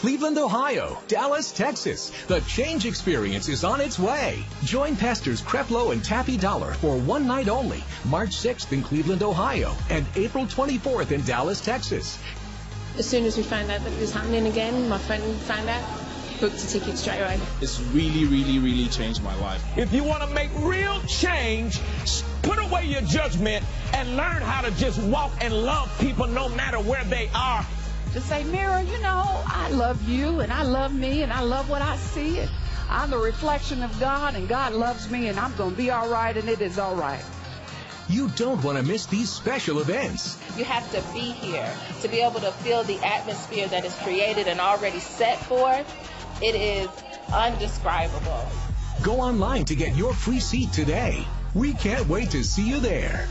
Cleveland, 0.00 0.38
Ohio, 0.38 0.96
Dallas, 1.08 1.52
Texas. 1.52 2.10
The 2.26 2.40
change 2.40 2.86
experience 2.86 3.50
is 3.50 3.64
on 3.64 3.82
its 3.82 3.98
way. 3.98 4.42
Join 4.64 4.96
Pastors 4.96 5.42
Creflo 5.42 5.92
and 5.92 6.02
Taffy 6.02 6.38
Dollar 6.38 6.72
for 6.72 6.96
one 6.96 7.26
night 7.26 7.50
only, 7.50 7.84
March 8.06 8.30
6th 8.30 8.72
in 8.72 8.82
Cleveland, 8.82 9.22
Ohio, 9.22 9.76
and 9.90 10.06
April 10.16 10.46
24th 10.46 11.10
in 11.10 11.22
Dallas, 11.26 11.60
Texas. 11.60 12.18
As 12.96 13.06
soon 13.06 13.26
as 13.26 13.36
we 13.36 13.42
found 13.42 13.70
out 13.70 13.84
that 13.84 13.92
it 13.92 14.00
was 14.00 14.14
happening 14.14 14.46
again, 14.46 14.88
my 14.88 14.96
friend 14.96 15.22
found 15.42 15.68
out, 15.68 15.84
booked 16.40 16.64
a 16.64 16.66
ticket 16.66 16.96
straight 16.96 17.20
away. 17.20 17.38
It's 17.60 17.78
really, 17.92 18.24
really, 18.24 18.58
really 18.58 18.88
changed 18.88 19.22
my 19.22 19.34
life. 19.42 19.62
If 19.76 19.92
you 19.92 20.02
want 20.02 20.22
to 20.22 20.30
make 20.30 20.48
real 20.60 20.98
change, 21.02 21.78
put 22.40 22.58
away 22.58 22.86
your 22.86 23.02
judgment 23.02 23.66
and 23.92 24.16
learn 24.16 24.40
how 24.40 24.62
to 24.62 24.70
just 24.70 24.98
walk 25.02 25.30
and 25.42 25.52
love 25.52 25.94
people 26.00 26.26
no 26.26 26.48
matter 26.48 26.78
where 26.78 27.04
they 27.04 27.28
are 27.34 27.66
to 28.12 28.20
say, 28.20 28.44
Mirror, 28.44 28.80
you 28.82 29.00
know, 29.00 29.42
I 29.46 29.70
love 29.70 30.08
you 30.08 30.40
and 30.40 30.52
I 30.52 30.62
love 30.62 30.92
me 30.92 31.22
and 31.22 31.32
I 31.32 31.42
love 31.42 31.70
what 31.70 31.82
I 31.82 31.96
see. 31.96 32.38
And 32.38 32.50
I'm 32.88 33.10
the 33.10 33.18
reflection 33.18 33.82
of 33.82 33.98
God 34.00 34.34
and 34.34 34.48
God 34.48 34.72
loves 34.72 35.10
me 35.10 35.28
and 35.28 35.38
I'm 35.38 35.54
going 35.56 35.70
to 35.70 35.76
be 35.76 35.90
all 35.90 36.08
right 36.08 36.36
and 36.36 36.48
it 36.48 36.60
is 36.60 36.78
all 36.78 36.96
right. 36.96 37.24
You 38.08 38.28
don't 38.30 38.62
want 38.64 38.76
to 38.76 38.82
miss 38.82 39.06
these 39.06 39.30
special 39.30 39.78
events. 39.78 40.36
You 40.58 40.64
have 40.64 40.90
to 40.90 41.00
be 41.12 41.20
here 41.20 41.72
to 42.02 42.08
be 42.08 42.20
able 42.20 42.40
to 42.40 42.50
feel 42.50 42.82
the 42.82 42.98
atmosphere 43.06 43.68
that 43.68 43.84
is 43.84 43.94
created 43.98 44.48
and 44.48 44.58
already 44.58 44.98
set 44.98 45.38
forth. 45.44 45.86
It 46.42 46.56
is 46.56 46.88
undescribable. 47.32 48.48
Go 49.02 49.20
online 49.20 49.64
to 49.66 49.76
get 49.76 49.94
your 49.94 50.12
free 50.12 50.40
seat 50.40 50.72
today. 50.72 51.24
We 51.54 51.72
can't 51.74 52.08
wait 52.08 52.30
to 52.32 52.42
see 52.42 52.68
you 52.68 52.80
there. 52.80 53.28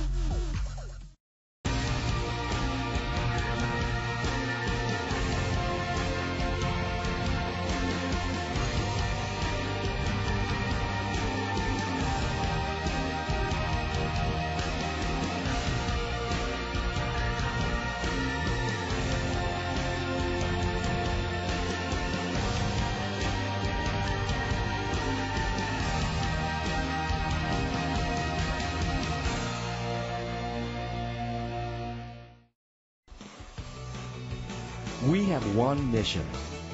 We 35.09 35.25
have 35.25 35.55
one 35.55 35.91
mission 35.91 36.25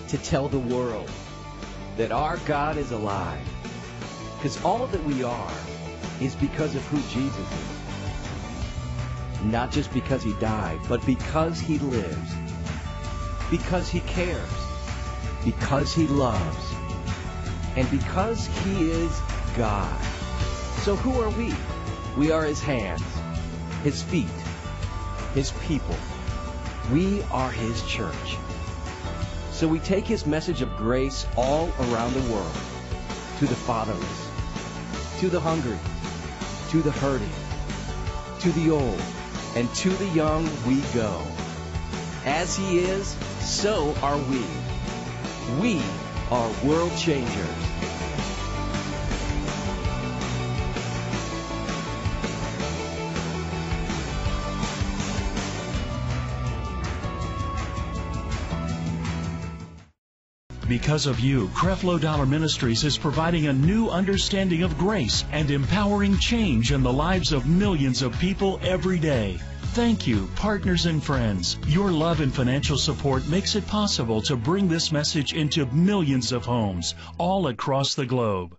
to 0.10 0.18
tell 0.18 0.50
the 0.50 0.60
world 0.60 1.10
that 1.96 2.12
our 2.12 2.36
God 2.40 2.76
is 2.76 2.92
alive. 2.92 3.48
Because 4.36 4.62
all 4.62 4.88
that 4.88 5.02
we 5.06 5.24
are 5.24 5.54
is 6.20 6.36
because 6.36 6.76
of 6.76 6.86
who 6.88 6.98
Jesus 7.14 7.40
is. 7.40 9.46
Not 9.46 9.72
just 9.72 9.94
because 9.94 10.22
he 10.22 10.34
died, 10.34 10.82
but 10.90 11.06
because 11.06 11.62
he 11.62 11.80
lives. 11.80 12.34
Because 13.50 13.88
he 13.88 14.02
cares. 14.02 14.50
Because 15.46 15.94
he 15.94 16.06
loves. 16.08 16.74
And 17.78 17.90
because 17.90 18.48
he 18.48 18.92
is 18.92 19.18
God. 19.56 20.04
So 20.82 20.98
who 20.98 21.22
are 21.22 21.30
we? 21.30 21.54
We 22.18 22.34
are 22.34 22.44
his 22.44 22.62
hands, 22.62 23.02
his 23.82 24.04
feet, 24.04 24.28
his 25.34 25.54
people. 25.66 25.96
We 26.92 27.24
are 27.32 27.50
his 27.50 27.82
church. 27.88 28.38
So 29.52 29.68
we 29.68 29.80
take 29.80 30.06
his 30.06 30.26
message 30.26 30.62
of 30.62 30.78
grace 30.78 31.26
all 31.36 31.70
around 31.80 32.14
the 32.14 32.32
world 32.32 32.56
to 33.40 33.46
the 33.46 33.56
fatherless, 33.56 34.30
to 35.20 35.30
the 35.30 35.40
hungry, 35.40 35.80
to 36.70 36.82
the 36.82 36.92
hurting, 36.92 37.30
to 38.40 38.52
the 38.52 38.70
old, 38.70 39.02
and 39.56 39.74
to 39.76 39.90
the 39.90 40.08
young 40.10 40.48
we 40.68 40.82
go. 40.94 41.22
As 42.24 42.56
he 42.56 42.80
is, 42.80 43.16
so 43.40 43.96
are 44.04 44.18
we. 44.18 44.44
We 45.60 45.82
are 46.30 46.52
world 46.64 46.96
changers. 46.98 47.75
Because 60.86 61.08
of 61.08 61.20
you, 61.20 61.48
Creflo 61.48 62.00
Dollar 62.00 62.28
Ministries 62.28 62.84
is 62.84 62.96
providing 62.96 63.48
a 63.48 63.54
new 63.54 63.90
understanding 63.90 64.62
of 64.62 64.78
grace 64.78 65.26
and 65.32 65.50
empowering 65.50 66.20
change 66.20 66.72
in 66.72 66.84
the 66.84 66.94
lives 66.94 67.32
of 67.32 67.48
millions 67.48 68.04
of 68.04 68.14
people 68.20 68.60
every 68.62 69.00
day. 69.00 69.40
Thank 69.74 70.06
you, 70.06 70.30
partners 70.36 70.86
and 70.86 71.04
friends. 71.04 71.58
Your 71.66 71.90
love 71.90 72.22
and 72.22 72.32
financial 72.32 72.78
support 72.78 73.28
makes 73.28 73.56
it 73.56 73.66
possible 73.66 74.22
to 74.22 74.36
bring 74.36 74.68
this 74.68 74.92
message 74.92 75.34
into 75.34 75.66
millions 75.74 76.32
of 76.32 76.46
homes 76.46 76.94
all 77.18 77.48
across 77.48 77.96
the 77.96 78.06
globe. 78.06 78.56